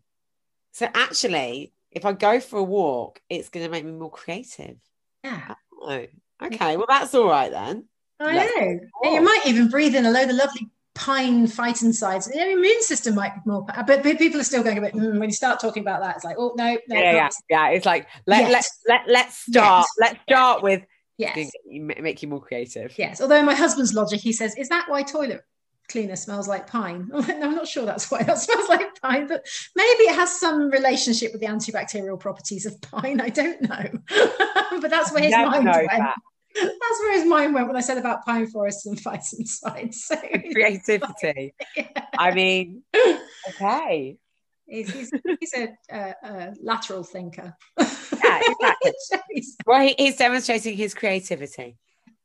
so 0.72 0.86
actually 0.94 1.72
if 1.96 2.04
I 2.04 2.12
go 2.12 2.40
for 2.40 2.58
a 2.58 2.62
walk, 2.62 3.20
it's 3.30 3.48
going 3.48 3.64
to 3.64 3.72
make 3.72 3.84
me 3.84 3.90
more 3.90 4.10
creative. 4.10 4.76
Yeah. 5.24 5.54
Oh, 5.80 6.06
Okay, 6.42 6.76
well 6.76 6.86
that's 6.86 7.14
all 7.14 7.28
right 7.28 7.50
then. 7.50 7.86
I 8.20 8.34
know. 8.44 9.10
You 9.10 9.22
might 9.22 9.40
even 9.46 9.68
breathe 9.68 9.94
in 9.94 10.04
a 10.04 10.10
load 10.10 10.28
of 10.28 10.36
lovely 10.36 10.68
pine 10.94 11.46
phytoncides. 11.46 12.30
The 12.30 12.52
immune 12.52 12.82
system 12.82 13.14
might 13.14 13.34
be 13.34 13.40
more, 13.46 13.64
but 13.86 14.02
people 14.02 14.38
are 14.38 14.44
still 14.44 14.62
going 14.62 14.76
a 14.76 14.82
bit. 14.82 14.92
Mm, 14.92 15.18
when 15.18 15.30
you 15.30 15.34
start 15.34 15.60
talking 15.60 15.82
about 15.82 16.02
that, 16.02 16.16
it's 16.16 16.24
like, 16.26 16.36
oh 16.38 16.52
no, 16.56 16.76
no, 16.88 16.98
yeah, 17.00 17.12
yeah, 17.12 17.28
yeah. 17.48 17.68
It's 17.70 17.86
like 17.86 18.06
let 18.26 18.50
let 18.50 18.66
let 18.86 19.00
let's 19.08 19.38
start. 19.38 19.86
Let's 19.98 20.18
start 20.28 20.62
with 20.62 20.82
yes, 21.16 21.50
make 21.66 22.22
you 22.22 22.28
more 22.28 22.42
creative. 22.42 22.92
Yes. 22.98 23.22
Although 23.22 23.42
my 23.42 23.54
husband's 23.54 23.94
logic, 23.94 24.20
he 24.20 24.34
says, 24.34 24.54
is 24.56 24.68
that 24.68 24.90
why 24.90 25.02
toilet 25.02 25.42
cleaner 25.88 26.16
smells 26.16 26.48
like 26.48 26.66
pine. 26.66 27.10
I'm 27.14 27.54
not 27.54 27.68
sure 27.68 27.84
that's 27.84 28.10
why 28.10 28.22
that 28.22 28.38
smells 28.38 28.68
like 28.68 29.00
pine, 29.00 29.26
but 29.26 29.46
maybe 29.74 30.04
it 30.04 30.14
has 30.14 30.38
some 30.38 30.70
relationship 30.70 31.32
with 31.32 31.40
the 31.40 31.46
antibacterial 31.46 32.18
properties 32.18 32.66
of 32.66 32.80
pine. 32.80 33.20
I 33.20 33.28
don't 33.28 33.62
know. 33.62 33.84
but 34.80 34.90
that's 34.90 35.12
where 35.12 35.22
his 35.22 35.32
mind 35.32 35.64
went. 35.64 35.88
That. 35.90 36.16
That's 36.54 37.00
where 37.00 37.12
his 37.12 37.26
mind 37.26 37.54
went 37.54 37.66
when 37.66 37.76
I 37.76 37.80
said 37.80 37.98
about 37.98 38.24
pine 38.24 38.46
forests 38.46 38.86
and 38.86 38.96
phytoncides. 38.96 39.94
So, 39.94 40.16
Creativity. 40.16 41.54
yeah. 41.76 42.06
I 42.18 42.32
mean, 42.32 42.82
okay. 43.48 44.16
He's, 44.66 44.90
he's, 44.90 45.10
he's 45.38 45.54
a, 45.54 45.76
a, 45.90 46.14
a, 46.24 46.54
lateral 46.60 47.04
thinker. 47.04 47.54
Yeah, 47.78 48.40
exactly. 48.82 49.44
well, 49.64 49.80
he, 49.82 49.94
he's 49.98 50.16
demonstrating 50.16 50.76
his 50.76 50.94
creativity. 50.94 51.76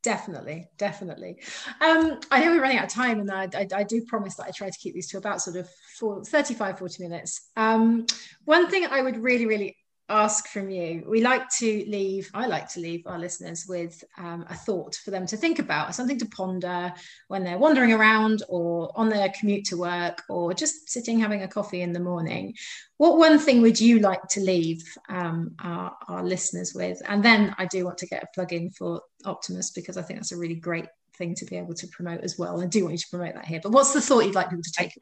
Definitely, 0.04 0.68
definitely. 0.78 1.38
Um, 1.80 2.20
I 2.32 2.44
know 2.44 2.52
we're 2.52 2.62
running 2.62 2.80
out 2.80 2.86
of 2.86 2.90
time, 2.90 3.20
and 3.20 3.30
I, 3.30 3.48
I, 3.54 3.68
I, 3.76 3.84
do 3.84 4.04
promise 4.08 4.34
that 4.36 4.48
I 4.48 4.52
try 4.52 4.68
to 4.68 4.78
keep 4.80 4.96
these 4.96 5.08
to 5.10 5.20
about 5.20 5.44
sort 5.44 5.58
of 5.58 5.70
four, 6.00 6.24
35, 6.26 6.80
40 6.80 7.04
minutes. 7.04 7.52
Um, 7.56 8.08
one 8.46 8.68
thing 8.68 8.88
I 8.88 9.04
would 9.04 9.18
really, 9.18 9.46
really 9.46 9.78
ask 10.12 10.48
from 10.48 10.70
you. 10.70 11.04
We 11.08 11.22
like 11.22 11.50
to 11.60 11.86
leave 11.88 12.30
i 12.34 12.46
like 12.46 12.70
to 12.74 12.80
leave 12.80 13.04
our 13.06 13.18
listeners 13.18 13.66
with 13.68 14.04
um, 14.18 14.46
a 14.50 14.56
thought 14.56 14.96
for 14.96 15.12
them 15.12 15.26
to 15.28 15.38
think 15.38 15.60
about 15.60 15.96
something 15.96 16.20
to 16.20 16.26
ponder 16.26 16.94
when 17.28 17.44
they're 17.44 17.58
wandering 17.58 17.94
around 17.94 18.44
or 18.50 18.92
on 18.96 19.10
their 19.10 19.30
commute 19.38 19.66
to 19.66 19.78
work 19.78 20.24
or 20.30 20.54
just 20.54 20.90
sitting 20.90 21.20
having 21.20 21.44
a 21.44 21.48
coffee 21.48 21.82
in 21.82 21.94
the 21.94 22.00
morning. 22.00 22.54
What 22.98 23.18
one 23.18 23.40
thing 23.40 23.62
would 23.62 23.80
you 23.80 24.00
like 24.00 24.22
to 24.30 24.42
leave 24.42 24.84
um, 25.10 25.56
our, 25.64 25.96
our 26.08 26.24
listeners 26.24 26.74
with? 26.74 27.02
And 27.08 27.24
then 27.24 27.56
i 27.58 27.66
do 27.66 27.86
want 27.86 27.98
to 28.00 28.08
get 28.08 28.24
a 28.24 28.28
plug 28.34 28.54
in 28.54 28.70
for 28.72 29.02
optimus 29.26 29.72
because 29.72 29.98
i 29.98 30.02
think 30.02 30.20
that's 30.20 30.32
a 30.32 30.38
really 30.38 30.56
great 30.56 30.88
thing 31.16 31.36
to 31.36 31.46
be 31.46 31.58
able 31.58 31.74
to 31.76 31.88
promote 31.88 32.22
as 32.22 32.38
well. 32.38 32.62
I 32.62 32.66
do 32.66 32.84
want 32.84 32.94
you 32.94 32.98
to 32.98 33.10
promote 33.10 33.36
that 33.36 33.46
here 33.46 33.60
but 33.64 33.72
what's 33.72 33.94
the 33.94 34.02
thought 34.02 34.26
you'd 34.26 34.36
like 34.36 34.50
people 34.50 34.64
to 34.64 34.72
take? 34.72 34.94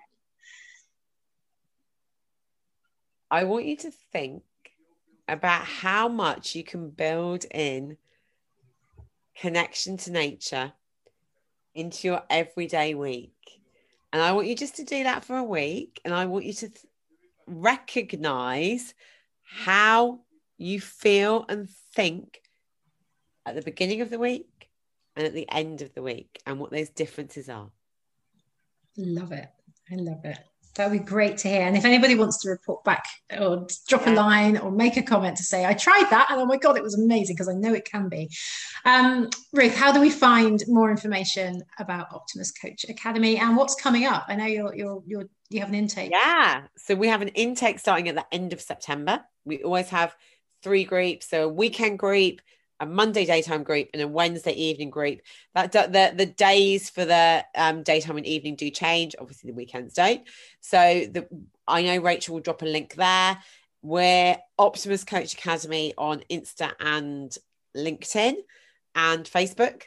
I 3.31 3.43
want 3.43 3.65
you 3.65 3.77
to 3.77 3.91
think 4.11 4.43
about 5.31 5.63
how 5.63 6.07
much 6.07 6.55
you 6.55 6.63
can 6.63 6.89
build 6.89 7.45
in 7.51 7.97
connection 9.39 9.97
to 9.97 10.11
nature 10.11 10.73
into 11.73 12.07
your 12.07 12.23
everyday 12.29 12.93
week. 12.93 13.33
And 14.11 14.21
I 14.21 14.31
want 14.31 14.47
you 14.47 14.55
just 14.55 14.75
to 14.77 14.83
do 14.83 15.03
that 15.03 15.23
for 15.23 15.37
a 15.37 15.43
week. 15.43 16.01
And 16.03 16.13
I 16.13 16.25
want 16.25 16.45
you 16.45 16.53
to 16.53 16.69
th- 16.69 16.85
recognize 17.45 18.93
how 19.43 20.21
you 20.57 20.81
feel 20.81 21.45
and 21.47 21.69
think 21.95 22.41
at 23.45 23.55
the 23.55 23.61
beginning 23.61 24.01
of 24.01 24.09
the 24.09 24.19
week 24.19 24.69
and 25.15 25.25
at 25.25 25.33
the 25.33 25.49
end 25.51 25.81
of 25.81 25.93
the 25.93 26.01
week 26.01 26.41
and 26.45 26.59
what 26.59 26.71
those 26.71 26.89
differences 26.89 27.49
are. 27.49 27.69
Love 28.97 29.31
it. 29.31 29.49
I 29.91 29.95
love 29.95 30.25
it. 30.25 30.37
That 30.75 30.89
would 30.89 30.99
be 30.99 31.03
great 31.03 31.37
to 31.39 31.49
hear. 31.49 31.63
And 31.63 31.75
if 31.75 31.83
anybody 31.83 32.15
wants 32.15 32.41
to 32.41 32.49
report 32.49 32.83
back 32.83 33.03
or 33.37 33.67
drop 33.87 34.07
a 34.07 34.11
line 34.11 34.57
or 34.57 34.71
make 34.71 34.97
a 34.97 35.01
comment 35.01 35.35
to 35.37 35.43
say, 35.43 35.65
I 35.65 35.73
tried 35.73 36.07
that 36.09 36.27
and 36.29 36.39
oh 36.39 36.45
my 36.45 36.57
God, 36.57 36.77
it 36.77 36.83
was 36.83 36.97
amazing 36.97 37.35
because 37.35 37.49
I 37.49 37.53
know 37.53 37.73
it 37.73 37.85
can 37.85 38.07
be. 38.07 38.29
Um, 38.85 39.29
Ruth, 39.51 39.75
how 39.75 39.91
do 39.91 39.99
we 39.99 40.09
find 40.09 40.63
more 40.67 40.89
information 40.89 41.63
about 41.79 42.13
Optimus 42.13 42.51
Coach 42.51 42.85
Academy 42.87 43.37
and 43.37 43.57
what's 43.57 43.75
coming 43.75 44.05
up? 44.05 44.25
I 44.27 44.35
know 44.35 44.45
you're, 44.45 44.73
you're, 44.75 45.03
you're, 45.05 45.29
you 45.49 45.59
have 45.59 45.69
an 45.69 45.75
intake. 45.75 46.11
Yeah. 46.11 46.67
So 46.77 46.95
we 46.95 47.07
have 47.07 47.21
an 47.21 47.29
intake 47.29 47.79
starting 47.79 48.07
at 48.07 48.15
the 48.15 48.25
end 48.31 48.53
of 48.53 48.61
September. 48.61 49.21
We 49.43 49.63
always 49.63 49.89
have 49.89 50.15
three 50.63 50.85
groups. 50.85 51.29
So 51.29 51.45
a 51.45 51.49
weekend 51.49 51.99
group, 51.99 52.41
a 52.79 52.85
Monday 52.85 53.25
daytime 53.25 53.63
group 53.63 53.89
and 53.93 54.01
a 54.01 54.07
Wednesday 54.07 54.53
evening 54.53 54.89
group. 54.89 55.19
That 55.53 55.71
the 55.71 56.13
the 56.15 56.25
days 56.25 56.89
for 56.89 57.05
the 57.05 57.45
um, 57.55 57.83
daytime 57.83 58.17
and 58.17 58.25
evening 58.25 58.55
do 58.55 58.69
change. 58.69 59.15
Obviously, 59.19 59.51
the 59.51 59.57
weekends 59.57 59.93
don't. 59.93 60.21
So 60.61 60.77
the 60.77 61.27
I 61.67 61.81
know 61.83 61.97
Rachel 61.97 62.35
will 62.35 62.41
drop 62.41 62.61
a 62.61 62.65
link 62.65 62.95
there. 62.95 63.37
We're 63.81 64.37
Optimus 64.57 65.03
Coach 65.03 65.33
Academy 65.33 65.93
on 65.97 66.23
Insta 66.29 66.73
and 66.79 67.35
LinkedIn 67.77 68.35
and 68.95 69.25
Facebook, 69.25 69.83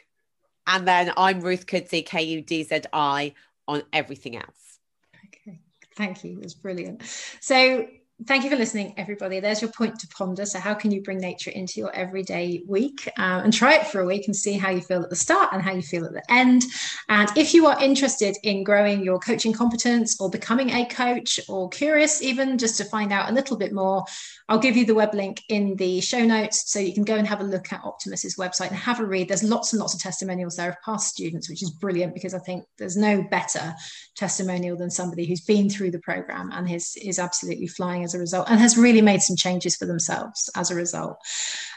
and 0.65 0.87
then 0.87 1.13
I'm 1.17 1.41
Ruth 1.41 1.67
Kudzi 1.67 2.05
K 2.05 2.23
U 2.23 2.41
D 2.41 2.63
Z 2.63 2.81
I 2.93 3.33
on 3.67 3.83
everything 3.91 4.35
else. 4.35 4.79
Okay, 5.25 5.59
thank 5.95 6.23
you. 6.23 6.39
It's 6.41 6.53
brilliant. 6.53 7.03
So 7.39 7.87
thank 8.25 8.43
you 8.43 8.49
for 8.49 8.55
listening, 8.55 8.93
everybody. 8.97 9.39
There's 9.39 9.61
your 9.61 9.71
point 9.71 9.99
to 9.99 10.07
ponder. 10.07 10.45
So, 10.45 10.59
how 10.59 10.73
can 10.73 10.91
you 10.91 11.01
bring 11.01 11.17
nature 11.17 11.51
into 11.51 11.79
your 11.79 11.93
everyday 11.95 12.63
week 12.67 13.09
um, 13.17 13.43
and 13.43 13.53
try 13.53 13.75
it 13.75 13.87
for 13.87 14.01
a 14.01 14.05
week 14.05 14.27
and 14.27 14.35
see 14.35 14.53
how 14.53 14.69
you 14.69 14.81
feel 14.81 15.01
at 15.01 15.09
the 15.09 15.15
start 15.15 15.49
and 15.51 15.61
how 15.61 15.73
you 15.73 15.81
feel 15.81 16.05
at 16.05 16.13
the 16.13 16.23
end? 16.29 16.63
And 17.09 17.29
if 17.35 17.53
you 17.53 17.65
are 17.67 17.81
interested 17.81 18.37
in 18.43 18.63
growing 18.63 19.03
your 19.03 19.19
coaching 19.19 19.53
competence 19.53 20.19
or 20.21 20.29
becoming 20.29 20.69
a 20.71 20.85
coach 20.85 21.39
or 21.49 21.69
curious, 21.69 22.21
even 22.21 22.57
just 22.57 22.77
to 22.77 22.85
find 22.85 23.11
out 23.11 23.29
a 23.29 23.33
little 23.33 23.57
bit 23.57 23.73
more, 23.73 24.05
I'll 24.49 24.59
give 24.59 24.77
you 24.77 24.85
the 24.85 24.95
web 24.95 25.13
link 25.13 25.41
in 25.49 25.75
the 25.77 26.01
show 26.01 26.23
notes 26.23 26.71
so 26.71 26.79
you 26.79 26.93
can 26.93 27.03
go 27.03 27.15
and 27.15 27.27
have 27.27 27.41
a 27.41 27.45
look 27.45 27.71
at 27.73 27.83
Optimus's 27.83 28.35
website 28.37 28.67
and 28.67 28.77
have 28.77 28.99
a 28.99 29.05
read. 29.05 29.27
There's 29.27 29.43
lots 29.43 29.73
and 29.73 29.79
lots 29.79 29.93
of 29.93 30.01
testimonials 30.01 30.55
there 30.55 30.69
of 30.69 30.75
past 30.85 31.07
students, 31.07 31.49
which 31.49 31.63
is 31.63 31.71
brilliant 31.71 32.13
because 32.13 32.33
I 32.33 32.39
think 32.39 32.65
there's 32.77 32.97
no 32.97 33.23
better 33.23 33.73
testimonial 34.15 34.77
than 34.77 34.89
somebody 34.89 35.25
who's 35.25 35.41
been 35.41 35.69
through 35.69 35.91
the 35.91 35.99
program 35.99 36.51
and 36.51 36.69
is, 36.69 36.95
is 37.01 37.19
absolutely 37.19 37.67
flying 37.67 38.02
as 38.03 38.13
a 38.13 38.19
result 38.19 38.49
and 38.49 38.59
has 38.59 38.77
really 38.77 39.01
made 39.01 39.21
some 39.21 39.35
changes 39.35 39.75
for 39.75 39.85
themselves 39.85 40.49
as 40.55 40.71
a 40.71 40.75
result. 40.75 41.17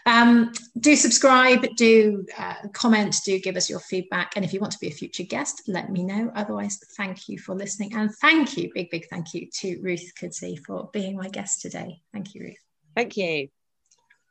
Um, 0.07 0.53
do 0.79 0.95
subscribe, 0.95 1.67
do 1.77 2.25
uh, 2.39 2.69
comment, 2.73 3.17
do 3.25 3.39
give 3.41 3.57
us 3.57 3.69
your 3.69 3.81
feedback. 3.81 4.33
And 4.37 4.45
if 4.45 4.53
you 4.53 4.61
want 4.61 4.73
to 4.73 4.79
be 4.79 4.89
a 4.89 4.93
future 4.93 5.25
guest, 5.25 5.63
let 5.67 5.91
me 5.91 6.05
know. 6.05 6.31
Otherwise, 6.35 6.79
thank 6.97 7.29
you 7.29 7.39
for 7.39 7.55
listening. 7.55 7.95
And 7.95 8.15
thank 8.17 8.57
you, 8.57 8.71
big, 8.75 8.91
big 8.91 9.09
thank 9.09 9.35
you 9.35 9.49
to 9.61 9.81
Ruth 9.83 10.13
Kudzi 10.21 10.59
for 10.65 10.91
being 10.93 11.17
my 11.17 11.29
guest 11.29 11.63
today. 11.63 12.03
Thank 12.13 12.35
you, 12.35 12.43
Ruth. 12.43 12.65
Thank 12.95 13.17
you. 13.17 13.56